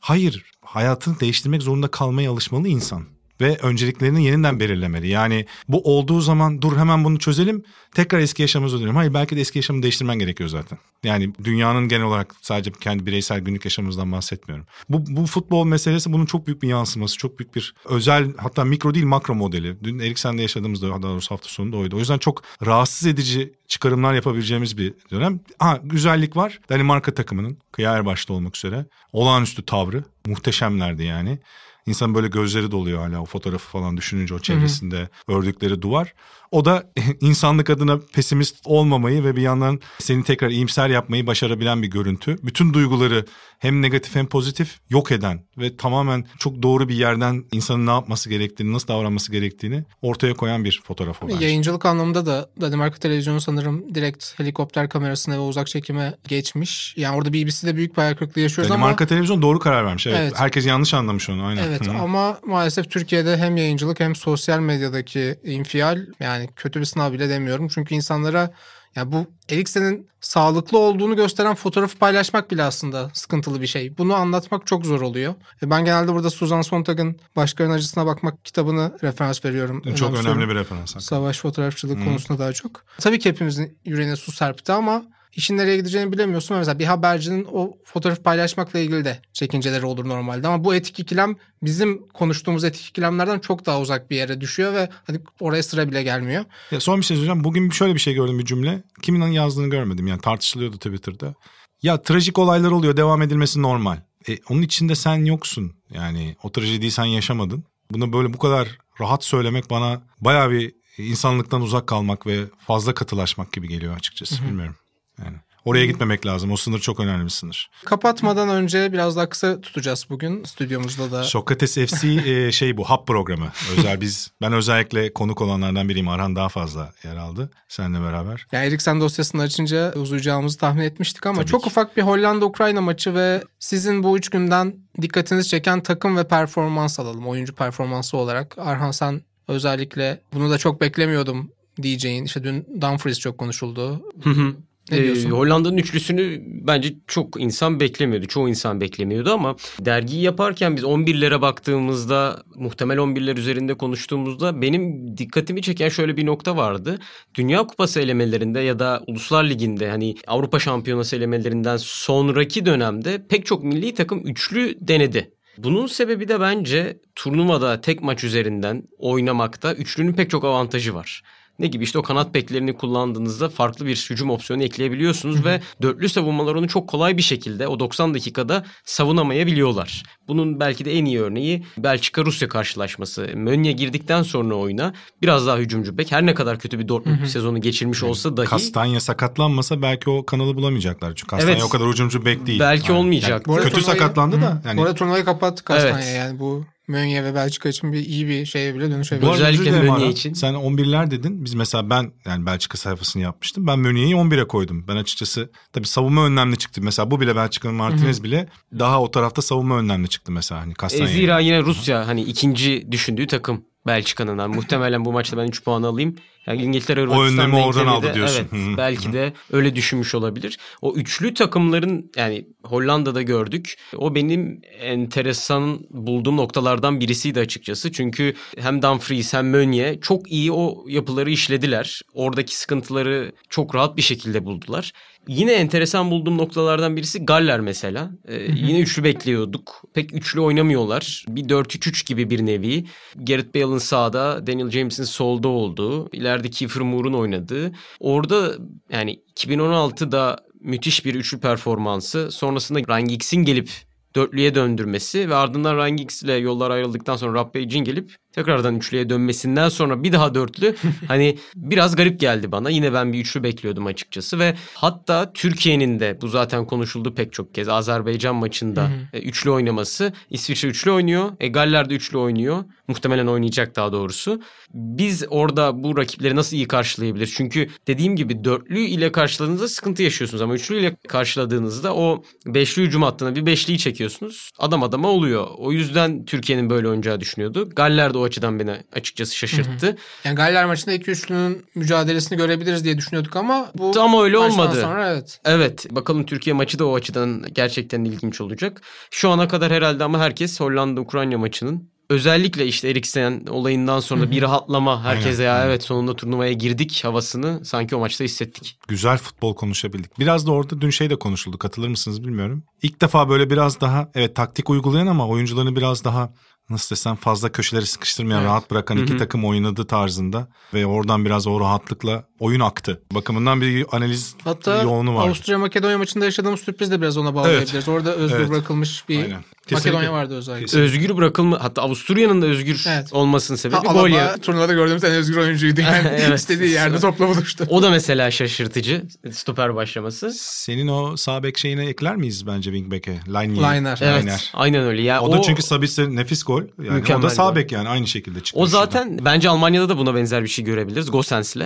Hayır, 0.00 0.44
hayatını 0.64 1.20
değiştirmek 1.20 1.62
zorunda 1.62 1.88
kalmaya 1.88 2.30
alışmalı 2.30 2.68
insan 2.68 3.19
ve 3.40 3.56
önceliklerini 3.56 4.24
yeniden 4.24 4.60
belirlemeli. 4.60 5.08
Yani 5.08 5.46
bu 5.68 5.96
olduğu 5.96 6.20
zaman 6.20 6.62
dur 6.62 6.76
hemen 6.76 7.04
bunu 7.04 7.18
çözelim 7.18 7.64
tekrar 7.94 8.18
eski 8.18 8.42
yaşamımıza 8.42 8.78
dönelim. 8.78 8.96
Hayır 8.96 9.14
belki 9.14 9.36
de 9.36 9.40
eski 9.40 9.58
yaşamı 9.58 9.82
değiştirmen 9.82 10.18
gerekiyor 10.18 10.48
zaten. 10.48 10.78
Yani 11.04 11.32
dünyanın 11.44 11.88
genel 11.88 12.04
olarak 12.04 12.34
sadece 12.42 12.72
kendi 12.72 13.06
bireysel 13.06 13.40
günlük 13.40 13.64
yaşamımızdan 13.64 14.12
bahsetmiyorum. 14.12 14.66
Bu, 14.88 15.04
bu 15.16 15.26
futbol 15.26 15.64
meselesi 15.64 16.12
bunun 16.12 16.26
çok 16.26 16.46
büyük 16.46 16.62
bir 16.62 16.68
yansıması. 16.68 17.16
Çok 17.16 17.38
büyük 17.38 17.54
bir 17.54 17.74
özel 17.84 18.36
hatta 18.36 18.64
mikro 18.64 18.94
değil 18.94 19.06
makro 19.06 19.34
modeli. 19.34 19.84
Dün 19.84 19.98
Eriksen'de 19.98 20.42
yaşadığımızda 20.42 20.88
daha 20.88 21.02
doğrusu 21.02 21.30
hafta 21.30 21.48
sonunda 21.48 21.76
oydu. 21.76 21.96
O 21.96 21.98
yüzden 21.98 22.18
çok 22.18 22.42
rahatsız 22.66 23.06
edici 23.06 23.52
çıkarımlar 23.68 24.14
yapabileceğimiz 24.14 24.78
bir 24.78 24.94
dönem. 25.10 25.40
Ha 25.58 25.80
güzellik 25.82 26.36
var. 26.36 26.58
Danimarka 26.68 27.14
takımının 27.14 27.58
Kıyar 27.72 28.06
başta 28.06 28.32
olmak 28.32 28.56
üzere 28.56 28.86
olağanüstü 29.12 29.64
tavrı 29.64 30.04
muhteşemlerdi 30.26 31.04
yani. 31.04 31.38
İnsan 31.86 32.14
böyle 32.14 32.28
gözleri 32.28 32.70
doluyor 32.70 33.00
hala 33.00 33.20
o 33.20 33.24
fotoğrafı 33.24 33.68
falan 33.70 33.96
düşününce 33.96 34.34
o 34.34 34.38
çevresinde 34.38 35.08
ördükleri 35.28 35.82
duvar. 35.82 36.14
O 36.50 36.64
da 36.64 36.84
insanlık 37.20 37.70
adına 37.70 37.98
pesimist 37.98 38.56
olmamayı 38.64 39.24
ve 39.24 39.36
bir 39.36 39.42
yandan 39.42 39.80
seni 39.98 40.24
tekrar 40.24 40.50
iyimser 40.50 40.88
yapmayı 40.88 41.26
başarabilen 41.26 41.82
bir 41.82 41.88
görüntü. 41.88 42.36
Bütün 42.42 42.74
duyguları 42.74 43.24
hem 43.58 43.82
negatif 43.82 44.16
hem 44.16 44.26
pozitif 44.26 44.78
yok 44.90 45.12
eden 45.12 45.44
ve 45.58 45.76
tamamen 45.76 46.24
çok 46.38 46.62
doğru 46.62 46.88
bir 46.88 46.94
yerden 46.94 47.44
insanın 47.52 47.86
ne 47.86 47.90
yapması 47.90 48.30
gerektiğini, 48.30 48.72
nasıl 48.72 48.88
davranması 48.88 49.32
gerektiğini 49.32 49.84
ortaya 50.02 50.34
koyan 50.34 50.64
bir 50.64 50.82
fotoğraf 50.84 51.22
o 51.22 51.28
bence. 51.28 51.44
Yayıncılık 51.44 51.86
anlamında 51.86 52.26
da 52.26 52.50
Danimarka 52.60 52.98
televizyonu 52.98 53.40
sanırım 53.40 53.94
direkt 53.94 54.38
helikopter 54.40 54.88
kamerasına 54.88 55.34
ve 55.34 55.38
uzak 55.38 55.66
çekime 55.66 56.14
geçmiş. 56.28 56.94
Yani 56.96 57.16
orada 57.16 57.32
BBC'de 57.32 57.76
büyük 57.76 57.92
bir 57.96 58.02
hayal 58.02 58.14
kırıklığı 58.14 58.40
yaşıyoruz 58.40 58.70
ama... 58.70 58.80
Danimarka 58.80 59.06
televizyon 59.06 59.42
doğru 59.42 59.58
karar 59.58 59.84
vermiş. 59.84 60.06
Evet. 60.06 60.18
Evet. 60.20 60.32
Herkes 60.36 60.66
yanlış 60.66 60.94
anlamış 60.94 61.30
onu. 61.30 61.44
Aynen. 61.44 61.62
Evet 61.62 61.86
Hı. 61.86 61.90
ama 61.90 62.38
maalesef 62.46 62.90
Türkiye'de 62.90 63.36
hem 63.36 63.56
yayıncılık 63.56 64.00
hem 64.00 64.14
sosyal 64.14 64.60
medyadaki 64.60 65.36
infial 65.44 65.98
yani 66.20 66.39
kötü 66.56 66.80
bir 66.80 66.84
sınav 66.84 67.12
bile 67.12 67.28
demiyorum. 67.28 67.68
Çünkü 67.68 67.94
insanlara 67.94 68.50
yani 68.96 69.12
bu 69.12 69.26
Eriksen'in 69.48 70.08
sağlıklı 70.20 70.78
olduğunu 70.78 71.16
gösteren 71.16 71.54
fotoğrafı 71.54 71.98
paylaşmak 71.98 72.50
bile 72.50 72.62
aslında 72.62 73.10
sıkıntılı 73.12 73.62
bir 73.62 73.66
şey. 73.66 73.98
Bunu 73.98 74.14
anlatmak 74.14 74.66
çok 74.66 74.86
zor 74.86 75.00
oluyor. 75.00 75.34
E 75.62 75.70
Ben 75.70 75.84
genelde 75.84 76.12
burada 76.12 76.30
Suzan 76.30 76.62
Sontag'ın 76.62 77.16
Başkalarının 77.36 77.74
Acısına 77.74 78.06
Bakmak 78.06 78.44
kitabını 78.44 78.98
referans 79.02 79.44
veriyorum. 79.44 79.82
Çok 79.94 80.18
önemli 80.18 80.48
bir 80.48 80.54
referans. 80.54 81.04
Savaş 81.04 81.40
fotoğrafçılığı 81.40 81.96
Hı. 82.00 82.04
konusunda 82.04 82.38
daha 82.38 82.52
çok. 82.52 82.84
Tabii 82.98 83.18
ki 83.18 83.28
hepimizin 83.28 83.78
yüreğine 83.84 84.16
su 84.16 84.32
serpti 84.32 84.72
ama 84.72 85.04
işin 85.36 85.56
nereye 85.56 85.76
gideceğini 85.76 86.12
bilemiyorsun. 86.12 86.56
Mesela 86.56 86.78
bir 86.78 86.84
habercinin 86.84 87.46
o 87.52 87.72
fotoğrafı 87.84 88.22
paylaşmakla 88.22 88.78
ilgili 88.78 89.04
de 89.04 89.22
çekinceleri 89.32 89.86
olur 89.86 90.08
normalde. 90.08 90.48
Ama 90.48 90.64
bu 90.64 90.74
etik 90.74 91.00
ikilem 91.00 91.36
bizim 91.62 92.08
konuştuğumuz 92.08 92.64
etik 92.64 92.86
ikilemlerden 92.86 93.38
çok 93.38 93.66
daha 93.66 93.80
uzak 93.80 94.10
bir 94.10 94.16
yere 94.16 94.40
düşüyor 94.40 94.74
ve 94.74 94.88
hani 95.06 95.20
oraya 95.40 95.62
sıra 95.62 95.88
bile 95.88 96.02
gelmiyor. 96.02 96.44
Ya 96.70 96.80
son 96.80 97.00
bir 97.00 97.04
şey 97.04 97.16
söyleyeceğim. 97.16 97.44
Bugün 97.44 97.70
şöyle 97.70 97.94
bir 97.94 98.00
şey 98.00 98.14
gördüm 98.14 98.38
bir 98.38 98.44
cümle. 98.44 98.82
Kimin 99.02 99.26
yazdığını 99.26 99.70
görmedim. 99.70 100.06
Yani 100.06 100.20
tartışılıyordu 100.20 100.76
Twitter'da. 100.76 101.34
Ya 101.82 102.02
trajik 102.02 102.38
olaylar 102.38 102.70
oluyor. 102.70 102.96
Devam 102.96 103.22
edilmesi 103.22 103.62
normal. 103.62 103.96
E, 104.28 104.38
onun 104.50 104.62
içinde 104.62 104.94
sen 104.94 105.24
yoksun. 105.24 105.72
Yani 105.90 106.36
o 106.42 106.52
trajediyi 106.52 106.90
sen 106.90 107.04
yaşamadın. 107.04 107.64
Bunu 107.90 108.12
böyle 108.12 108.32
bu 108.32 108.38
kadar 108.38 108.68
rahat 109.00 109.24
söylemek 109.24 109.70
bana 109.70 110.02
bayağı 110.20 110.50
bir 110.50 110.72
insanlıktan 110.98 111.62
uzak 111.62 111.86
kalmak 111.86 112.26
ve 112.26 112.44
fazla 112.66 112.94
katılaşmak 112.94 113.52
gibi 113.52 113.68
geliyor 113.68 113.96
açıkçası. 113.96 114.44
Bilmiyorum. 114.44 114.76
Yani 115.24 115.36
oraya 115.64 115.86
gitmemek 115.86 116.26
lazım. 116.26 116.52
O 116.52 116.56
sınır 116.56 116.78
çok 116.78 117.00
önemli 117.00 117.24
bir 117.24 117.30
sınır. 117.30 117.70
Kapatmadan 117.84 118.48
önce 118.48 118.92
biraz 118.92 119.16
daha 119.16 119.28
kısa 119.28 119.60
tutacağız 119.60 120.06
bugün 120.10 120.44
stüdyomuzda 120.44 121.12
da. 121.12 121.24
Sokrates 121.24 121.74
FC 121.74 122.08
e, 122.26 122.52
şey 122.52 122.76
bu 122.76 122.84
hap 122.84 123.06
programı. 123.06 123.52
Özel 123.78 124.00
biz 124.00 124.30
ben 124.42 124.52
özellikle 124.52 125.12
konuk 125.12 125.40
olanlardan 125.40 125.88
biriyim. 125.88 126.08
Arhan 126.08 126.36
daha 126.36 126.48
fazla 126.48 126.92
yer 127.04 127.16
aldı 127.16 127.50
seninle 127.68 128.02
beraber. 128.02 128.46
Yani 128.52 128.66
Eriksen 128.66 129.00
dosyasını 129.00 129.42
açınca 129.42 129.92
uzayacağımızı 129.94 130.58
tahmin 130.58 130.82
etmiştik 130.82 131.26
ama 131.26 131.40
Tabii 131.40 131.50
çok 131.50 131.62
ki. 131.62 131.66
ufak 131.66 131.96
bir 131.96 132.02
Hollanda-Ukrayna 132.02 132.80
maçı 132.80 133.14
ve 133.14 133.44
sizin 133.58 134.02
bu 134.02 134.18
üç 134.18 134.28
günden 134.28 134.74
dikkatinizi 135.02 135.48
çeken 135.48 135.80
takım 135.82 136.16
ve 136.16 136.28
performans 136.28 137.00
alalım. 137.00 137.26
Oyuncu 137.26 137.54
performansı 137.54 138.16
olarak. 138.16 138.58
Arhan 138.58 138.90
sen 138.90 139.20
özellikle 139.48 140.20
bunu 140.34 140.50
da 140.50 140.58
çok 140.58 140.80
beklemiyordum 140.80 141.52
diyeceğin. 141.82 142.24
İşte 142.24 142.44
dün 142.44 142.80
Dumfries 142.80 143.18
çok 143.18 143.38
konuşuldu. 143.38 144.02
Hı 144.22 144.30
hı. 144.30 144.54
Diyorsun? 144.90 145.30
Hollanda'nın 145.30 145.76
üçlüsünü 145.76 146.42
bence 146.46 146.94
çok 147.06 147.40
insan 147.40 147.80
beklemiyordu. 147.80 148.26
Çoğu 148.26 148.48
insan 148.48 148.80
beklemiyordu 148.80 149.32
ama 149.32 149.56
dergiyi 149.80 150.22
yaparken 150.22 150.76
biz 150.76 150.84
11'lere 150.84 151.40
baktığımızda 151.40 152.42
muhtemel 152.54 152.98
11'ler 152.98 153.38
üzerinde 153.38 153.74
konuştuğumuzda 153.74 154.62
benim 154.62 155.16
dikkatimi 155.18 155.62
çeken 155.62 155.88
şöyle 155.88 156.16
bir 156.16 156.26
nokta 156.26 156.56
vardı. 156.56 156.98
Dünya 157.34 157.66
Kupası 157.66 158.00
elemelerinde 158.00 158.60
ya 158.60 158.78
da 158.78 159.02
Uluslar 159.06 159.44
Ligi'nde 159.44 159.90
hani 159.90 160.14
Avrupa 160.26 160.58
Şampiyonası 160.58 161.16
elemelerinden 161.16 161.76
sonraki 161.76 162.66
dönemde 162.66 163.26
pek 163.28 163.46
çok 163.46 163.64
milli 163.64 163.94
takım 163.94 164.26
üçlü 164.26 164.74
denedi. 164.80 165.30
Bunun 165.58 165.86
sebebi 165.86 166.28
de 166.28 166.40
bence 166.40 167.00
turnuvada 167.14 167.80
tek 167.80 168.02
maç 168.02 168.24
üzerinden 168.24 168.82
oynamakta 168.98 169.74
üçlünün 169.74 170.12
pek 170.12 170.30
çok 170.30 170.44
avantajı 170.44 170.94
var. 170.94 171.22
Ne 171.60 171.66
gibi 171.66 171.84
işte 171.84 171.98
o 171.98 172.02
kanat 172.02 172.34
beklerini 172.34 172.76
kullandığınızda 172.76 173.48
farklı 173.48 173.86
bir 173.86 174.06
hücum 174.10 174.30
opsiyonu 174.30 174.62
ekleyebiliyorsunuz 174.62 175.44
ve 175.44 175.60
dörtlü 175.82 176.08
savunmalar 176.08 176.54
onu 176.54 176.68
çok 176.68 176.88
kolay 176.88 177.16
bir 177.16 177.22
şekilde 177.22 177.68
o 177.68 177.80
90 177.80 178.14
dakikada 178.14 178.64
savunamayabiliyorlar. 178.84 180.02
Bunun 180.28 180.60
belki 180.60 180.84
de 180.84 180.92
en 180.92 181.04
iyi 181.04 181.20
örneği 181.20 181.64
Belçika-Rusya 181.78 182.48
karşılaşması. 182.48 183.28
Mönye 183.34 183.72
girdikten 183.72 184.22
sonra 184.22 184.54
oyuna 184.54 184.92
biraz 185.22 185.46
daha 185.46 185.56
hücumcu 185.58 185.98
bek. 185.98 186.12
Her 186.12 186.26
ne 186.26 186.34
kadar 186.34 186.58
kötü 186.58 186.78
bir 186.78 186.88
Dortmund 186.88 187.24
sezonu 187.26 187.60
geçirmiş 187.60 188.02
olsa 188.02 188.36
dahi 188.36 188.46
Kastanya 188.46 189.00
sakatlanmasa 189.00 189.82
belki 189.82 190.10
o 190.10 190.26
kanalı 190.26 190.56
bulamayacaklar. 190.56 191.08
Çünkü 191.14 191.26
Kastanya 191.26 191.52
Evet. 191.54 191.64
o 191.64 191.68
kadar 191.68 191.86
ucumcu 191.86 192.24
bek 192.24 192.46
değil. 192.46 192.60
belki 192.60 192.92
Aynen. 192.92 193.00
olmayacak. 193.00 193.46
Bu 193.46 193.54
arada 193.54 193.64
kötü 193.64 193.76
turnuvayı- 193.80 193.84
sakatlandı 193.98 194.36
da. 194.42 194.60
Bu 194.64 194.68
Yani 194.68 194.80
arada 194.82 194.94
turnuvayı 194.94 195.24
kapattı 195.24 195.64
Kastanya 195.64 196.00
Evet. 196.00 196.16
yani 196.16 196.38
bu 196.38 196.64
Mönye 196.90 197.24
ve 197.24 197.34
Belçika 197.34 197.68
için 197.68 197.92
bir 197.92 197.98
iyi 198.06 198.28
bir 198.28 198.46
şeye 198.46 198.74
bile 198.74 198.90
dönüşebilir. 198.90 199.30
Özellikle 199.30 199.90
Aran. 199.90 200.10
için. 200.10 200.32
Sen 200.32 200.54
11'ler 200.54 201.10
dedin. 201.10 201.44
Biz 201.44 201.54
mesela 201.54 201.90
ben 201.90 202.12
yani 202.26 202.46
Belçika 202.46 202.78
sayfasını 202.78 203.22
yapmıştım. 203.22 203.66
Ben 203.66 203.78
Meunier'i 203.78 204.14
11'e 204.14 204.44
koydum. 204.48 204.84
Ben 204.88 204.96
açıkçası 204.96 205.50
tabii 205.72 205.86
savunma 205.86 206.26
önlemli 206.26 206.56
çıktı. 206.58 206.80
Mesela 206.84 207.10
bu 207.10 207.20
bile 207.20 207.36
Belçika'nın 207.36 207.74
Martinez 207.74 208.22
bile 208.24 208.48
daha 208.78 209.02
o 209.02 209.10
tarafta 209.10 209.42
savunma 209.42 209.78
önlemli 209.78 210.08
çıktı 210.08 210.32
mesela. 210.32 210.60
Hani 210.60 210.70
E, 210.70 210.74
Kastanya'ya. 210.74 211.12
zira 211.16 211.38
yine 211.40 211.62
Rusya 211.62 212.06
hani 212.06 212.22
ikinci 212.22 212.86
düşündüğü 212.92 213.26
takım 213.26 213.64
Belçika'nın. 213.86 214.50
Muhtemelen 214.50 215.04
bu 215.04 215.12
maçta 215.12 215.36
ben 215.36 215.46
3 215.48 215.64
puan 215.64 215.82
alayım. 215.82 216.16
Yani 216.46 216.62
İngiltere 216.62 217.00
Hırvatistan 217.00 217.38
önlemi 217.50 217.64
oradan 217.64 217.86
aldı 217.86 218.06
de- 218.06 218.14
diyorsun. 218.14 218.48
Evet 218.52 218.76
belki 218.76 219.12
de 219.12 219.32
öyle 219.52 219.76
düşünmüş 219.76 220.14
olabilir. 220.14 220.58
O 220.82 220.94
üçlü 220.94 221.34
takımların 221.34 222.10
yani 222.16 222.46
Hollanda'da 222.64 223.22
gördük. 223.22 223.78
O 223.96 224.14
benim 224.14 224.60
enteresan 224.80 225.80
bulduğum 225.90 226.36
noktalardan 226.36 227.00
birisiydi 227.00 227.40
açıkçası. 227.40 227.92
Çünkü 227.92 228.34
hem 228.58 228.82
Dumfries 228.82 229.34
hem 229.34 229.50
Meunier 229.50 230.00
çok 230.00 230.32
iyi 230.32 230.52
o 230.52 230.84
yapıları 230.88 231.30
işlediler. 231.30 232.00
Oradaki 232.14 232.56
sıkıntıları 232.56 233.32
çok 233.48 233.74
rahat 233.74 233.96
bir 233.96 234.02
şekilde 234.02 234.44
buldular. 234.44 234.92
Yine 235.30 235.52
enteresan 235.52 236.10
bulduğum 236.10 236.38
noktalardan 236.38 236.96
birisi 236.96 237.24
Galler 237.24 237.60
mesela. 237.60 238.10
Ee, 238.28 238.34
yine 238.34 238.80
üçlü 238.80 239.04
bekliyorduk. 239.04 239.82
Pek 239.94 240.14
üçlü 240.14 240.40
oynamıyorlar. 240.40 241.24
Bir 241.28 241.44
4-3-3 241.44 242.06
gibi 242.06 242.30
bir 242.30 242.46
nevi. 242.46 242.84
Gareth 243.16 243.54
Bale'ın 243.54 243.78
sağda, 243.78 244.46
Daniel 244.46 244.70
James'in 244.70 245.04
solda 245.04 245.48
olduğu, 245.48 246.10
ileride 246.12 246.50
Kiefer 246.50 246.82
Moore'un 246.82 247.12
oynadığı. 247.12 247.72
Orada 248.00 248.52
yani 248.92 249.20
2016'da 249.36 250.38
müthiş 250.60 251.04
bir 251.04 251.14
üçlü 251.14 251.40
performansı. 251.40 252.30
Sonrasında 252.30 252.78
Ryan 252.78 253.08
Giggs'in 253.08 253.44
gelip 253.44 253.70
dörtlüye 254.14 254.54
döndürmesi 254.54 255.30
ve 255.30 255.34
ardından 255.34 255.76
Ryan 255.76 255.96
Giggs 255.96 256.22
ile 256.22 256.34
yollar 256.34 256.70
ayrıldıktan 256.70 257.16
sonra 257.16 257.38
Rabbe 257.38 257.68
Jean 257.68 257.84
gelip 257.84 258.16
tekrardan 258.32 258.76
üçlüye 258.76 259.10
dönmesinden 259.10 259.68
sonra 259.68 260.02
bir 260.02 260.12
daha 260.12 260.34
dörtlü 260.34 260.74
hani 261.08 261.38
biraz 261.56 261.96
garip 261.96 262.20
geldi 262.20 262.52
bana. 262.52 262.70
Yine 262.70 262.92
ben 262.92 263.12
bir 263.12 263.18
üçlü 263.18 263.42
bekliyordum 263.42 263.86
açıkçası 263.86 264.38
ve 264.38 264.54
hatta 264.74 265.32
Türkiye'nin 265.32 266.00
de 266.00 266.18
bu 266.20 266.28
zaten 266.28 266.66
konuşuldu 266.66 267.14
pek 267.14 267.32
çok 267.32 267.54
kez 267.54 267.68
Azerbaycan 267.68 268.36
maçında 268.36 268.90
e, 269.12 269.20
üçlü 269.20 269.50
oynaması. 269.50 270.12
İsviçre 270.30 270.68
üçlü 270.68 270.90
oynuyor. 270.90 271.32
E, 271.40 271.48
Galler 271.48 271.90
de 271.90 271.94
üçlü 271.94 272.18
oynuyor. 272.18 272.64
Muhtemelen 272.88 273.26
oynayacak 273.26 273.76
daha 273.76 273.92
doğrusu. 273.92 274.42
Biz 274.74 275.24
orada 275.28 275.84
bu 275.84 275.96
rakipleri 275.96 276.36
nasıl 276.36 276.56
iyi 276.56 276.68
karşılayabiliriz? 276.68 277.34
Çünkü 277.36 277.68
dediğim 277.86 278.16
gibi 278.16 278.44
dörtlü 278.44 278.80
ile 278.80 279.12
karşıladığınızda 279.12 279.68
sıkıntı 279.68 280.02
yaşıyorsunuz 280.02 280.42
ama 280.42 280.54
üçlü 280.54 280.80
ile 280.80 280.96
karşıladığınızda 281.08 281.94
o 281.94 282.22
beşli 282.46 282.82
hücum 282.82 283.02
hattına 283.02 283.36
bir 283.36 283.46
beşliyi 283.46 283.78
çekiyorsunuz. 283.78 284.50
Adam 284.58 284.82
adama 284.82 285.08
oluyor. 285.08 285.46
O 285.56 285.72
yüzden 285.72 286.24
Türkiye'nin 286.24 286.70
böyle 286.70 286.88
oynayacağı 286.88 287.20
düşünüyordu. 287.20 287.70
Galler 287.76 288.14
de 288.14 288.18
o 288.20 288.24
açıdan 288.24 288.58
beni 288.60 288.76
açıkçası 288.92 289.36
şaşırttı. 289.36 289.96
Yani 290.24 290.34
Galler 290.34 290.66
maçında 290.66 290.94
iki 290.94 291.10
üçlünün 291.10 291.64
mücadelesini 291.74 292.38
görebiliriz 292.38 292.84
diye 292.84 292.98
düşünüyorduk 292.98 293.36
ama 293.36 293.70
bu 293.74 294.00
Ama 294.00 294.22
öyle 294.24 294.38
olmadı. 294.38 294.80
sonra 294.80 295.12
evet. 295.12 295.40
Evet 295.44 295.86
bakalım 295.90 296.26
Türkiye 296.26 296.54
maçı 296.54 296.78
da 296.78 296.86
o 296.86 296.94
açıdan 296.94 297.44
gerçekten 297.52 298.04
ilginç 298.04 298.40
olacak. 298.40 298.82
Şu 299.10 299.30
ana 299.30 299.48
kadar 299.48 299.72
herhalde 299.72 300.04
ama 300.04 300.18
herkes 300.18 300.60
Hollanda-Ukrayna 300.60 301.38
maçının 301.38 301.90
özellikle 302.10 302.66
işte 302.66 302.88
Eriksen 302.88 303.46
olayından 303.50 304.00
sonra 304.00 304.30
bir 304.30 304.42
rahatlama 304.42 305.04
herkese 305.04 305.42
ya 305.42 305.66
evet 305.66 305.82
sonunda 305.82 306.16
turnuvaya 306.16 306.52
girdik 306.52 307.00
havasını 307.04 307.64
sanki 307.64 307.96
o 307.96 307.98
maçta 308.00 308.24
hissettik. 308.24 308.78
Güzel 308.88 309.18
futbol 309.18 309.54
konuşabildik. 309.54 310.18
Biraz 310.18 310.46
da 310.46 310.52
orada 310.52 310.80
dün 310.80 310.90
şey 310.90 311.10
de 311.10 311.16
konuşuldu. 311.16 311.58
Katılır 311.58 311.88
mısınız 311.88 312.24
bilmiyorum. 312.24 312.64
İlk 312.82 313.00
defa 313.02 313.28
böyle 313.28 313.50
biraz 313.50 313.80
daha 313.80 314.10
evet 314.14 314.36
taktik 314.36 314.70
uygulayan 314.70 315.06
ama 315.06 315.28
oyuncularını 315.28 315.76
biraz 315.76 316.04
daha 316.04 316.32
nasıl 316.70 316.96
desem 316.96 317.16
fazla 317.16 317.52
köşeleri 317.52 317.86
sıkıştırmayan, 317.86 318.40
Evet. 318.40 318.50
rahat 318.50 318.70
bırakan 318.70 318.98
iki 318.98 319.16
takım 319.16 319.44
oynadı 319.44 319.86
tarzında 319.86 320.48
ve 320.74 320.86
oradan 320.86 321.24
biraz 321.24 321.46
o 321.46 321.60
rahatlıkla 321.60 322.24
oyun 322.40 322.60
aktı. 322.60 323.00
Bakımından 323.14 323.60
bir 323.60 323.86
analiz 323.92 324.34
Hatta 324.44 324.82
yoğunu 324.82 325.14
var. 325.14 325.26
Avusturya 325.26 325.58
Makedonya 325.58 325.98
maçında 325.98 326.24
yaşadığımız 326.24 326.60
sürpriz 326.60 326.90
de 326.90 327.00
biraz 327.00 327.16
ona 327.16 327.34
bağlayabiliriz. 327.34 327.88
Orada 327.88 328.14
özgür 328.14 328.38
Evet. 328.38 328.50
bırakılmış 328.50 329.08
bir 329.08 329.22
Aynen. 329.22 329.44
Makedonya 329.72 330.12
vardı 330.12 330.34
özellikle. 330.36 330.64
Kesinlikle. 330.66 330.84
Özgür 330.98 331.16
bırakılma 331.16 331.64
hatta 331.64 331.82
Avusturya'nın 331.82 332.42
da 332.42 332.46
özgür 332.46 332.84
Evet. 332.88 333.12
olmasının 333.12 333.56
Ha, 333.56 333.60
sebebi 333.60 333.80
gol 333.80 333.88
Alaba 333.94 334.08
ya. 334.08 334.36
turnuvada 334.36 334.72
gördüğümüz 334.72 335.04
en 335.04 335.10
özgür 335.12 335.36
oyuncuydu. 335.36 335.80
Yani 335.80 336.08
Evet. 336.20 336.38
istediği 336.38 336.70
yerde 336.70 336.98
topla 337.00 337.28
buluştu. 337.28 337.64
O 337.68 337.82
da 337.82 337.90
mesela 337.90 338.30
şaşırtıcı 338.30 339.02
stoper 339.32 339.74
başlaması. 339.74 340.30
Senin 340.30 340.88
o 340.88 341.16
sağ 341.16 341.42
bek 341.42 341.58
şeyine 341.58 341.86
ekler 341.86 342.16
miyiz 342.16 342.46
bence 342.46 342.70
wingback'e? 342.72 343.20
Line 343.28 343.54
Liner. 343.56 343.98
Evet 344.02 344.50
aynen 344.54 344.82
öyle. 344.84 345.02
Ya 345.02 345.20
O, 345.20 345.32
da 345.32 345.42
çünkü 345.42 345.62
Sabitzer 345.62 346.08
nefis 346.08 346.42
gol. 346.44 346.62
Yani 346.78 346.90
o 346.90 346.92
Mükemmel 346.92 347.22
da 347.22 347.30
sağ 347.30 347.48
gol. 347.48 347.56
bek 347.56 347.72
yani 347.72 347.88
aynı 347.88 348.06
şekilde 348.06 348.40
çıktı. 348.40 348.60
O 348.60 348.66
şuradan. 348.66 348.80
zaten 348.84 349.18
bence 349.24 349.48
Almanya'da 349.48 349.88
da 349.88 349.98
buna 349.98 350.14
benzer 350.14 350.42
bir 350.42 350.48
şey 350.48 350.64
görebiliriz. 350.64 351.10
Gosens'le. 351.10 351.56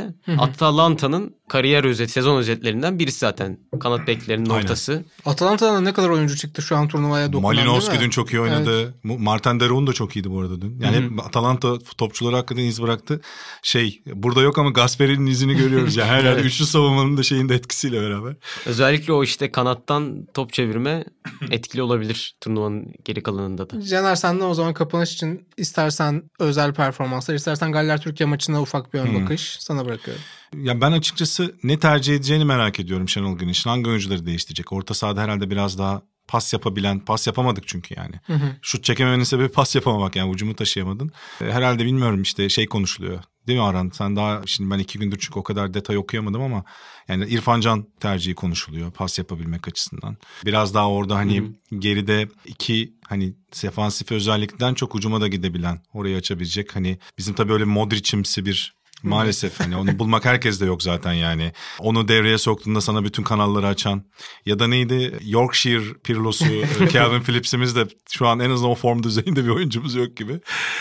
Atalanta'nın 0.64 1.36
kariyer 1.48 1.84
özet, 1.84 2.10
sezon 2.10 2.36
özetlerinden 2.36 2.98
birisi 2.98 3.18
zaten. 3.18 3.58
Kanat 3.80 4.06
beklerinin 4.06 4.50
Aynen. 4.50 4.62
ortası. 4.62 5.04
Atalanta'dan 5.24 5.84
ne 5.84 5.92
kadar 5.92 6.08
oyuncu 6.08 6.36
çıktı 6.36 6.62
şu 6.62 6.76
an 6.76 6.88
turnuvaya 6.88 7.32
dokunan 7.32 7.54
Malinowski 7.54 8.00
dün 8.00 8.10
çok 8.10 8.32
iyi 8.32 8.40
oynadı. 8.40 8.94
Mu- 9.02 9.18
Martin 9.18 9.60
Deron 9.60 9.86
da 9.86 9.92
çok 9.92 10.16
iyiydi 10.16 10.30
bu 10.30 10.40
arada 10.40 10.60
dün. 10.60 10.80
Yani 10.80 10.96
hep 10.96 11.26
Atalanta 11.26 11.78
topçuları 11.78 12.36
hakikaten 12.36 12.62
iz 12.62 12.82
bıraktı. 12.82 13.20
Şey 13.62 14.02
burada 14.14 14.42
yok 14.42 14.58
ama 14.58 14.70
Gasperi'nin 14.70 15.26
izini 15.26 15.54
görüyoruz. 15.54 15.96
Yani 15.96 16.08
her 16.08 16.24
yerde 16.24 16.40
üçlü 16.48 16.66
savunmanın 16.66 17.16
da 17.16 17.22
şeyin 17.22 17.48
de 17.48 17.54
etkisiyle 17.54 18.02
beraber. 18.02 18.36
Özellikle 18.66 19.12
o 19.12 19.24
işte 19.24 19.52
kanattan 19.52 20.26
top 20.34 20.52
çevirme 20.52 21.04
etkili 21.50 21.82
olabilir 21.82 22.36
turnuvanın 22.40 22.94
geri 23.04 23.22
kalanında 23.22 23.70
da. 23.70 23.82
Caner 23.82 24.14
senden 24.16 24.44
o 24.44 24.54
zaman 24.54 24.74
kapanış 24.74 25.14
için 25.14 25.48
istersen 25.56 26.22
özel 26.38 26.74
performanslar, 26.74 27.34
istersen 27.34 27.72
Galler 27.72 28.00
Türkiye 28.00 28.26
maçına 28.26 28.62
ufak 28.62 28.94
bir 28.94 28.98
ön 28.98 29.22
bakış 29.22 29.56
sana 29.60 29.86
bırakıyorum. 29.86 30.22
Ya 30.62 30.80
ben 30.80 30.92
açıkçası 30.92 31.54
ne 31.62 31.78
tercih 31.78 32.14
edeceğini 32.14 32.44
merak 32.44 32.80
ediyorum 32.80 33.08
Şenol 33.08 33.38
Güneş'in. 33.38 33.70
Hangi 33.70 33.90
oyuncuları 33.90 34.26
değiştirecek? 34.26 34.72
Orta 34.72 34.94
sahada 34.94 35.22
herhalde 35.22 35.50
biraz 35.50 35.78
daha 35.78 36.02
pas 36.28 36.52
yapabilen, 36.52 37.00
pas 37.00 37.26
yapamadık 37.26 37.68
çünkü 37.68 37.94
yani. 37.98 38.14
Şut 38.62 38.84
çekememenin 38.84 39.24
sebebi 39.24 39.48
pas 39.48 39.74
yapamamak 39.74 40.16
yani 40.16 40.30
ucumu 40.30 40.54
taşıyamadın. 40.54 41.12
E, 41.40 41.44
Herhalde 41.44 41.84
bilmiyorum 41.84 42.22
işte 42.22 42.48
şey 42.48 42.66
konuşuluyor. 42.66 43.22
Değil 43.46 43.58
mi 43.58 43.64
Aran? 43.64 43.90
Sen 43.94 44.16
daha 44.16 44.42
şimdi 44.46 44.70
ben 44.70 44.78
iki 44.78 44.98
gündür 44.98 45.18
çünkü 45.20 45.38
o 45.38 45.42
kadar 45.42 45.74
detay 45.74 45.96
okuyamadım 45.96 46.42
ama 46.42 46.64
yani 47.08 47.26
İrfan 47.26 47.60
Can 47.60 47.86
tercihi 48.00 48.34
konuşuluyor 48.34 48.92
pas 48.92 49.18
yapabilmek 49.18 49.68
açısından. 49.68 50.16
Biraz 50.44 50.74
daha 50.74 50.90
orada 50.90 51.16
hani 51.16 51.42
geride 51.78 52.28
iki 52.46 52.94
hani 53.08 53.34
sefansif 53.52 54.12
özellikten 54.12 54.74
çok 54.74 54.94
ucuma 54.94 55.20
da 55.20 55.28
gidebilen 55.28 55.82
orayı 55.92 56.16
açabilecek 56.16 56.76
hani 56.76 56.98
bizim 57.18 57.34
tabii 57.34 57.52
öyle 57.52 57.64
Modric'imsi 57.64 58.46
bir 58.46 58.74
Maalesef 59.04 59.60
hani 59.60 59.76
onu 59.76 59.98
bulmak 59.98 60.24
herkes 60.24 60.60
de 60.60 60.66
yok 60.66 60.82
zaten 60.82 61.12
yani. 61.12 61.52
Onu 61.78 62.08
devreye 62.08 62.38
soktuğunda 62.38 62.80
sana 62.80 63.04
bütün 63.04 63.22
kanalları 63.22 63.66
açan 63.66 64.02
ya 64.46 64.58
da 64.58 64.66
neydi 64.66 65.18
Yorkshire 65.22 65.94
Pirlo'su 66.04 66.44
e, 66.80 66.88
Calvin 66.92 67.20
Phillips'imiz 67.20 67.76
de 67.76 67.86
şu 68.10 68.26
an 68.26 68.40
en 68.40 68.50
azından 68.50 68.70
o 68.70 68.74
form 68.74 69.02
düzeyinde 69.02 69.44
bir 69.44 69.48
oyuncumuz 69.48 69.94
yok 69.94 70.16
gibi. 70.16 70.40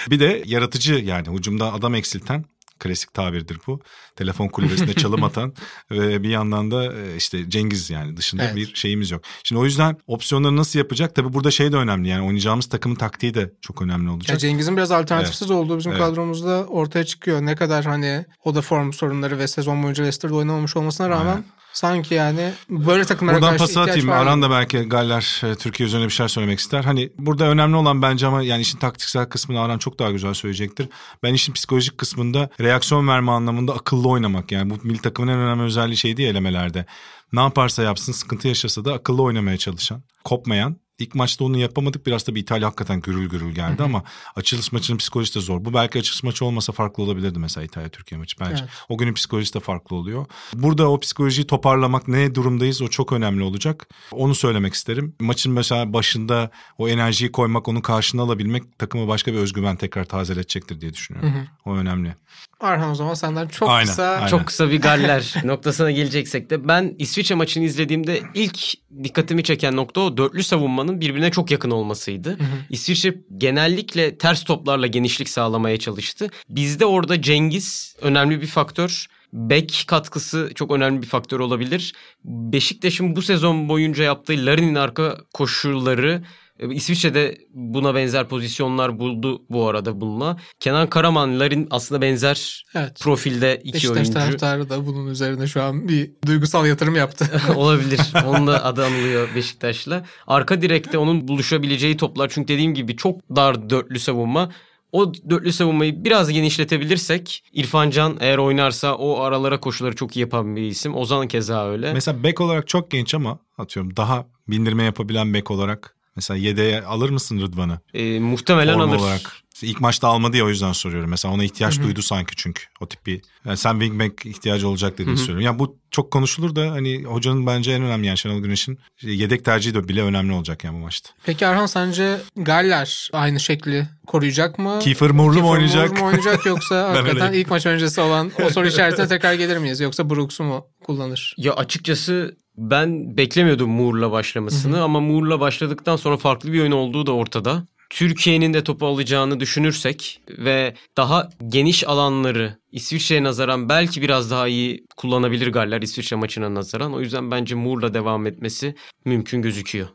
Bir 0.09 0.19
de 0.19 0.43
yaratıcı 0.45 0.93
yani 0.93 1.37
hücumda 1.37 1.73
adam 1.73 1.95
eksilten 1.95 2.45
klasik 2.83 3.13
tabirdir 3.13 3.57
bu. 3.67 3.79
Telefon 4.15 4.47
kulübesinde 4.47 4.93
çalım 4.93 5.23
atan 5.29 5.53
ve 5.91 6.23
bir 6.23 6.29
yandan 6.29 6.71
da 6.71 6.93
e, 6.93 7.15
işte 7.17 7.49
Cengiz 7.49 7.89
yani 7.89 8.17
dışında 8.17 8.43
Evet. 8.43 8.55
bir 8.55 8.75
şeyimiz 8.75 9.11
yok. 9.11 9.21
Şimdi 9.43 9.61
o 9.61 9.65
yüzden 9.65 9.97
opsiyonları 10.07 10.55
nasıl 10.55 10.79
yapacak? 10.79 11.15
Tabii 11.15 11.33
burada 11.33 11.51
şey 11.51 11.71
de 11.71 11.77
önemli 11.77 12.09
yani 12.09 12.25
oynayacağımız 12.25 12.65
takımın 12.65 12.95
taktiği 12.95 13.33
de 13.33 13.53
çok 13.61 13.81
önemli 13.81 14.05
Ya 14.05 14.11
olacak. 14.11 14.39
Cengiz'in 14.39 14.77
biraz 14.77 14.91
alternatifsiz 14.91 15.51
olduğu 15.51 15.77
bizim 15.77 15.91
Evet. 15.91 16.01
kadromuzda 16.01 16.65
ortaya 16.65 17.05
çıkıyor. 17.05 17.41
Ne 17.41 17.55
kadar 17.55 17.85
hani 17.85 18.25
o 18.43 18.55
da 18.55 18.61
form 18.61 18.93
sorunları 18.93 19.39
ve 19.39 19.47
sezon 19.47 19.83
boyunca 19.83 20.03
Leicester'da 20.03 20.35
oynamamış 20.35 20.75
olmasına 20.75 21.09
rağmen 21.09 21.25
Aynen. 21.25 21.43
Sanki 21.73 22.13
yani 22.13 22.51
böyle 22.69 23.05
takımlara 23.05 23.35
Buradan 23.35 23.49
karşı 23.49 23.63
pası 23.63 23.81
atayım. 23.81 24.07
var. 24.07 24.17
Aran 24.17 24.41
da 24.41 24.49
belki 24.49 24.79
Galler 24.79 25.41
e, 25.43 25.55
Türkiye 25.55 25.87
üzerine 25.87 26.05
bir 26.05 26.11
şeyler 26.11 26.27
söylemek 26.27 26.59
ister. 26.59 26.83
Hani 26.83 27.09
burada 27.17 27.45
önemli 27.45 27.75
olan 27.75 28.01
bence 28.01 28.27
ama 28.27 28.43
yani 28.43 28.61
işin 28.61 28.79
taktiksel 28.79 29.25
kısmını 29.25 29.61
Aran 29.61 29.77
çok 29.77 29.99
daha 29.99 30.11
güzel 30.11 30.33
söyleyecektir. 30.33 30.89
Ben 31.23 31.33
işin 31.33 31.53
psikolojik 31.53 31.97
kısmında 31.97 32.49
reaksiyon 32.61 33.07
verme 33.07 33.31
anlamında 33.31 33.73
akıllı 33.73 34.09
oynamak. 34.09 34.51
Yani 34.51 34.69
bu 34.69 34.77
milli 34.83 35.01
takımın 35.01 35.31
en 35.31 35.39
önemli 35.39 35.63
özelliği 35.63 35.97
şeydi 35.97 36.21
ya 36.21 36.29
elemelerde. 36.29 36.85
Ne 37.33 37.39
yaparsa 37.39 37.83
yapsın 37.83 38.11
sıkıntı 38.11 38.47
yaşasa 38.47 38.85
da 38.85 38.93
akıllı 38.93 39.21
oynamaya 39.21 39.57
çalışan, 39.57 40.03
kopmayan. 40.23 40.82
İlk 40.99 41.15
maçta 41.15 41.45
onu 41.45 41.57
yapamadık. 41.57 42.05
Biraz 42.05 42.27
da 42.27 42.35
bir 42.35 42.41
İtalya 42.41 42.67
hakikaten 42.67 43.01
gürül 43.01 43.29
gürül 43.29 43.51
geldi 43.55 43.83
ama 43.83 44.03
açılış 44.35 44.71
maçının 44.71 44.97
psikolojisi 44.97 45.35
de 45.35 45.39
zor. 45.39 45.65
Bu 45.65 45.73
belki 45.73 45.99
açılış 45.99 46.23
maçı 46.23 46.45
olmasa 46.45 46.73
farklı 46.73 47.03
olabilirdi 47.03 47.39
mesela 47.39 47.65
İtalya-Türkiye 47.65 48.19
maçı 48.19 48.39
bence. 48.39 48.61
Evet. 48.63 48.73
O 48.89 48.97
günün 48.97 49.13
psikolojisi 49.13 49.53
de 49.53 49.59
farklı 49.59 49.95
oluyor. 49.95 50.25
Burada 50.53 50.89
o 50.89 50.99
psikolojiyi 50.99 51.47
toparlamak 51.47 52.07
ne 52.07 52.35
durumdayız 52.35 52.81
o 52.81 52.87
çok 52.87 53.13
önemli 53.13 53.43
olacak. 53.43 53.87
Onu 54.11 54.35
söylemek 54.35 54.73
isterim. 54.73 55.15
Maçın 55.19 55.53
mesela 55.53 55.93
başında 55.93 56.51
o 56.77 56.89
enerjiyi 56.89 57.31
koymak, 57.31 57.67
onu 57.67 57.81
karşına 57.81 58.21
alabilmek 58.21 58.79
takıma 58.79 59.07
başka 59.07 59.33
bir 59.33 59.37
özgüven 59.37 59.75
tekrar 59.75 60.05
tazeletecektir 60.05 60.81
diye 60.81 60.93
düşünüyorum. 60.93 61.47
O 61.65 61.75
önemli. 61.75 62.15
Arhan 62.59 62.89
o 62.89 62.95
zaman 62.95 63.13
senden 63.13 63.47
çok 63.47 63.69
Aynen, 63.69 63.87
kısa 63.87 64.03
aynen. 64.03 64.27
Çok 64.27 64.45
kısa 64.45 64.71
bir 64.71 64.81
galler 64.81 65.35
noktasına 65.43 65.91
geleceksek 65.91 66.49
de 66.49 66.67
ben 66.67 66.95
İsviçre 66.97 67.35
maçını 67.35 67.63
izlediğimde 67.63 68.21
ilk 68.33 68.59
dikkatimi 69.03 69.43
çeken 69.43 69.75
nokta 69.75 70.01
o 70.01 70.17
dörtlü 70.17 70.43
savunmanın 70.43 70.82
savunmanın 70.83 71.01
birbirine 71.01 71.31
çok 71.31 71.51
yakın 71.51 71.71
olmasıydı. 71.71 72.37
İsviçre 72.69 73.15
genellikle 73.37 74.17
ters 74.17 74.43
toplarla 74.43 74.87
genişlik 74.87 75.29
sağlamaya 75.29 75.77
çalıştı. 75.77 76.29
Bizde 76.49 76.85
orada 76.85 77.21
Cengiz 77.21 77.95
önemli 78.01 78.41
bir 78.41 78.47
faktör. 78.47 79.07
Bek 79.33 79.83
katkısı 79.87 80.51
çok 80.55 80.71
önemli 80.71 81.01
bir 81.01 81.07
faktör 81.07 81.39
olabilir. 81.39 81.93
Beşiktaş'ın 82.23 83.15
bu 83.15 83.21
sezon 83.21 83.69
boyunca 83.69 84.03
yaptığı 84.03 84.33
Larin'in 84.33 84.75
arka 84.75 85.17
koşulları 85.33 86.21
İsviçre'de 86.59 87.37
buna 87.53 87.95
benzer 87.95 88.27
pozisyonlar 88.29 88.99
buldu 88.99 89.43
bu 89.49 89.67
arada 89.67 90.01
bununla. 90.01 90.37
Kenan 90.59 90.89
Karaman, 90.89 91.39
Larin 91.39 91.67
aslında 91.71 92.01
benzer 92.01 92.65
Evet. 92.75 92.99
profilde 92.99 93.61
iki 93.63 93.73
Beşiktaş 93.73 93.95
oyuncu. 93.97 94.13
taraftarı 94.13 94.69
da 94.69 94.85
bunun 94.85 95.07
üzerine 95.07 95.47
şu 95.47 95.63
an 95.63 95.87
bir 95.87 96.11
duygusal 96.25 96.65
yatırım 96.67 96.95
yaptı. 96.95 97.41
Olabilir. 97.55 97.99
Onun 98.27 98.47
da 98.47 98.65
adı 98.65 98.85
anılıyor 98.85 99.29
Beşiktaş'la. 99.35 100.05
Arka 100.27 100.61
direkte 100.61 100.97
onun 100.97 101.27
buluşabileceği 101.27 101.97
toplar. 101.97 102.29
Çünkü 102.33 102.47
dediğim 102.47 102.73
gibi 102.73 102.95
çok 102.95 103.21
dar 103.35 103.69
dörtlü 103.69 103.99
savunma. 103.99 104.51
O 104.91 105.13
dörtlü 105.13 105.53
savunmayı 105.53 106.03
biraz 106.05 106.31
genişletebilirsek 106.31 107.43
İrfan 107.53 107.89
Can 107.89 108.17
eğer 108.19 108.37
oynarsa 108.37 108.95
o 108.95 109.19
aralara 109.19 109.59
koşuları 109.59 109.95
çok 109.95 110.15
iyi 110.17 110.19
yapan 110.19 110.55
bir 110.55 110.61
isim. 110.61 110.95
Ozan 110.95 111.27
keza 111.27 111.69
öyle. 111.69 111.93
Mesela 111.93 112.23
bek 112.23 112.41
olarak 112.41 112.67
çok 112.67 112.91
genç 112.91 113.13
ama 113.15 113.39
atıyorum 113.57 113.97
daha 113.97 114.25
bindirme 114.47 114.83
yapabilen 114.83 115.33
bek 115.33 115.51
olarak 115.51 115.95
mesela 116.15 116.37
yedeğe 116.37 116.81
alır 116.83 117.09
mısın 117.09 117.41
Rıdvan'ı? 117.41 117.79
Ee, 117.93 118.19
muhtemelen 118.19 118.73
Form 118.79 118.89
alır. 118.89 118.99
olarak. 118.99 119.42
İlk 119.61 119.81
maçta 119.81 120.07
almadı 120.07 120.37
ya 120.37 120.45
o 120.45 120.49
yüzden 120.49 120.71
soruyorum. 120.71 121.09
Mesela 121.09 121.33
ona 121.33 121.43
ihtiyaç 121.43 121.81
duydu 121.81 122.01
sanki 122.01 122.33
çünkü. 122.37 122.63
O 122.79 122.87
tip 122.87 123.05
bir 123.05 123.21
yani 123.45 123.57
sen 123.57 123.79
wingback 123.79 124.25
ihtiyacı 124.25 124.67
olacak 124.67 124.97
dediğini 124.97 125.17
söylüyorum. 125.17 125.45
Yani 125.45 125.59
bu 125.59 125.77
çok 125.91 126.11
konuşulur 126.11 126.55
da 126.55 126.71
hani 126.71 127.03
hocanın 127.03 127.47
bence 127.47 127.71
en 127.71 127.83
önemli 127.83 128.07
yani 128.07 128.17
Şenol 128.17 128.39
Güneş'in 128.39 128.79
yedek 129.01 129.45
tercihi 129.45 129.75
de 129.75 129.87
bile 129.87 130.01
önemli 130.03 130.33
olacak 130.33 130.63
yani 130.63 130.75
bu 130.75 130.79
maçta. 130.79 131.09
Peki 131.25 131.45
Erhan 131.45 131.65
sence 131.65 132.17
Galler 132.35 133.09
aynı 133.13 133.39
şekli 133.39 133.87
koruyacak 134.07 134.59
mı? 134.59 134.79
Kiefer 134.79 135.11
Moore 135.11 135.27
mu 135.29 135.33
Kiefer 135.33 135.49
oynayacak? 135.49 135.89
Moore 135.89 136.01
mu 136.01 136.07
oynayacak 136.07 136.45
yoksa 136.45 136.89
hakikaten 136.95 137.33
ilk 137.33 137.49
maç 137.49 137.65
öncesi 137.65 138.01
olan 138.01 138.31
o 138.45 138.49
soru 138.49 138.67
işaretine 138.73 139.07
tekrar 139.07 139.33
gelir 139.33 139.57
miyiz? 139.57 139.79
Yoksa 139.79 140.09
Brooks'u 140.09 140.43
mu 140.43 140.65
kullanır? 140.83 141.35
Ya 141.37 141.53
açıkçası 141.53 142.37
ben 142.57 143.17
beklemiyordum 143.17 143.69
Moore'la 143.69 144.11
başlamasını 144.11 144.83
ama 144.83 144.99
Moore'la 144.99 145.39
başladıktan 145.39 145.95
sonra 145.95 146.17
farklı 146.17 146.53
bir 146.53 146.61
oyun 146.61 146.71
olduğu 146.71 147.05
da 147.05 147.11
ortada. 147.11 147.65
Türkiye'nin 147.93 148.53
de 148.53 148.63
topu 148.63 148.85
alacağını 148.85 149.39
düşünürsek 149.39 150.21
ve 150.29 150.75
daha 150.97 151.29
geniş 151.47 151.87
alanları 151.87 152.57
İsviçre'ye 152.71 153.23
nazaran 153.23 153.69
belki 153.69 154.01
biraz 154.01 154.31
daha 154.31 154.47
iyi 154.47 154.85
kullanabilir 154.97 155.47
Galler 155.47 155.81
İsviçre 155.81 156.15
maçına 156.15 156.53
nazaran. 156.53 156.93
O 156.93 157.01
yüzden 157.01 157.31
bence 157.31 157.55
Moore'la 157.55 157.93
devam 157.93 158.27
etmesi 158.27 158.75
mümkün 159.05 159.41
gözüküyor. 159.41 159.87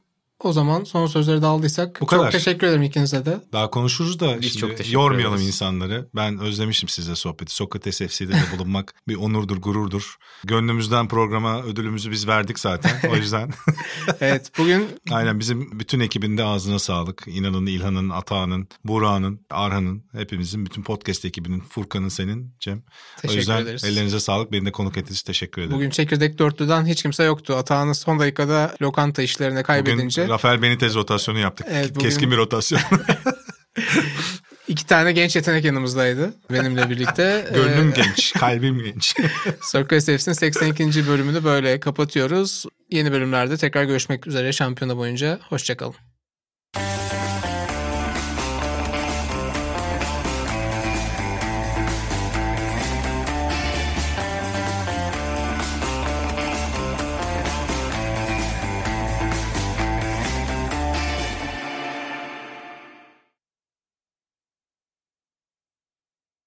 O 0.45 0.53
zaman 0.53 0.85
son 0.85 1.07
sözleri 1.07 1.43
de 1.43 1.47
aldıysak 1.47 2.01
Bu 2.01 2.07
kadar. 2.07 2.23
çok 2.23 2.33
teşekkür 2.33 2.67
ederim 2.67 2.83
ikinize 2.83 3.25
de. 3.25 3.41
Daha 3.53 3.71
konuşuruz 3.71 4.21
da 4.21 4.41
Biz 4.41 4.49
şimdi 4.49 4.59
çok 4.61 4.71
teşekkür 4.77 4.95
yormayalım 4.95 5.35
ederiz. 5.35 5.47
insanları. 5.49 6.09
Ben 6.15 6.39
özlemişim 6.39 6.89
size 6.89 7.15
sohbeti. 7.17 7.55
Sokrates 7.55 7.99
FC'de 7.99 8.33
de 8.33 8.43
bulunmak 8.57 8.95
bir 9.09 9.15
onurdur, 9.17 9.57
gururdur. 9.57 10.17
Gönlümüzden 10.45 11.09
programa 11.09 11.63
ödülümüzü 11.63 12.11
biz 12.11 12.29
verdik 12.29 12.59
zaten. 12.59 13.11
O 13.13 13.17
yüzden 13.23 13.51
Evet 14.21 14.51
bugün 14.59 14.87
aynen 15.11 15.39
bizim 15.41 15.81
bütün 15.81 16.01
ekibinde 16.01 16.45
ağzına 16.45 16.79
sağlık. 16.79 17.23
İnan'ın, 17.27 17.67
İlhan'ın, 17.67 18.09
Atağan'ın, 18.11 18.69
Buğra'nın, 18.85 19.41
Arhan'ın, 19.51 20.05
hepimizin, 20.13 20.67
bütün 20.67 20.83
podcast 20.83 21.25
ekibinin, 21.25 21.61
Furkan'ın 21.61 22.09
senin 22.09 22.55
Cem. 22.61 22.79
o 22.79 23.21
teşekkür 23.21 23.39
yüzden 23.39 23.63
ederiz. 23.63 23.85
ellerinize 23.85 24.21
sağlık. 24.21 24.53
Beni 24.53 24.67
de 24.67 24.73
konuk 24.73 24.97
ettiğiniz 24.97 25.19
için 25.21 25.27
teşekkür 25.27 25.63
ederim. 25.63 25.77
Bugün 25.77 25.91
çekirdek 25.91 26.39
dörtlüden 26.39 26.87
hiç 26.87 27.03
kimse 27.03 27.25
yoktu. 27.25 27.55
Atağını 27.57 27.95
son 27.95 28.19
dakikada 28.19 28.75
lokanta 28.83 29.23
işlerine 29.23 29.63
kaybedince 29.63 30.23
Bugün 30.23 30.28
Rafael 30.29 30.63
Benitez 30.63 30.95
rotasyonu 30.95 31.39
yaptık. 31.39 31.67
Evet, 31.71 31.91
bugün- 31.91 32.01
Keskin 32.09 32.31
bir 32.31 32.37
rotasyon. 32.37 32.81
iki 34.69 34.87
tane 34.87 35.13
genç 35.13 35.37
yetenek 35.37 35.65
yanımızdaydı 35.65 36.35
benimle 36.53 36.91
birlikte. 36.91 37.49
Gönlüm 37.55 37.89
Ee, 37.89 37.93
genç, 38.03 38.33
kalbim 38.33 38.79
genç. 38.85 39.15
Sokrates 39.63 40.07
FC'nin 40.25 40.35
82. 40.35 41.07
bölümünü 41.09 41.45
böyle 41.45 41.81
kapatıyoruz. 41.81 42.65
Yeni 42.91 43.13
bölümlerde 43.13 43.57
tekrar 43.57 43.85
görüşmek 43.85 44.27
üzere 44.27 44.53
şampiyona 44.53 44.97
boyunca. 44.97 45.41
Hoşçakalın. 45.49 45.95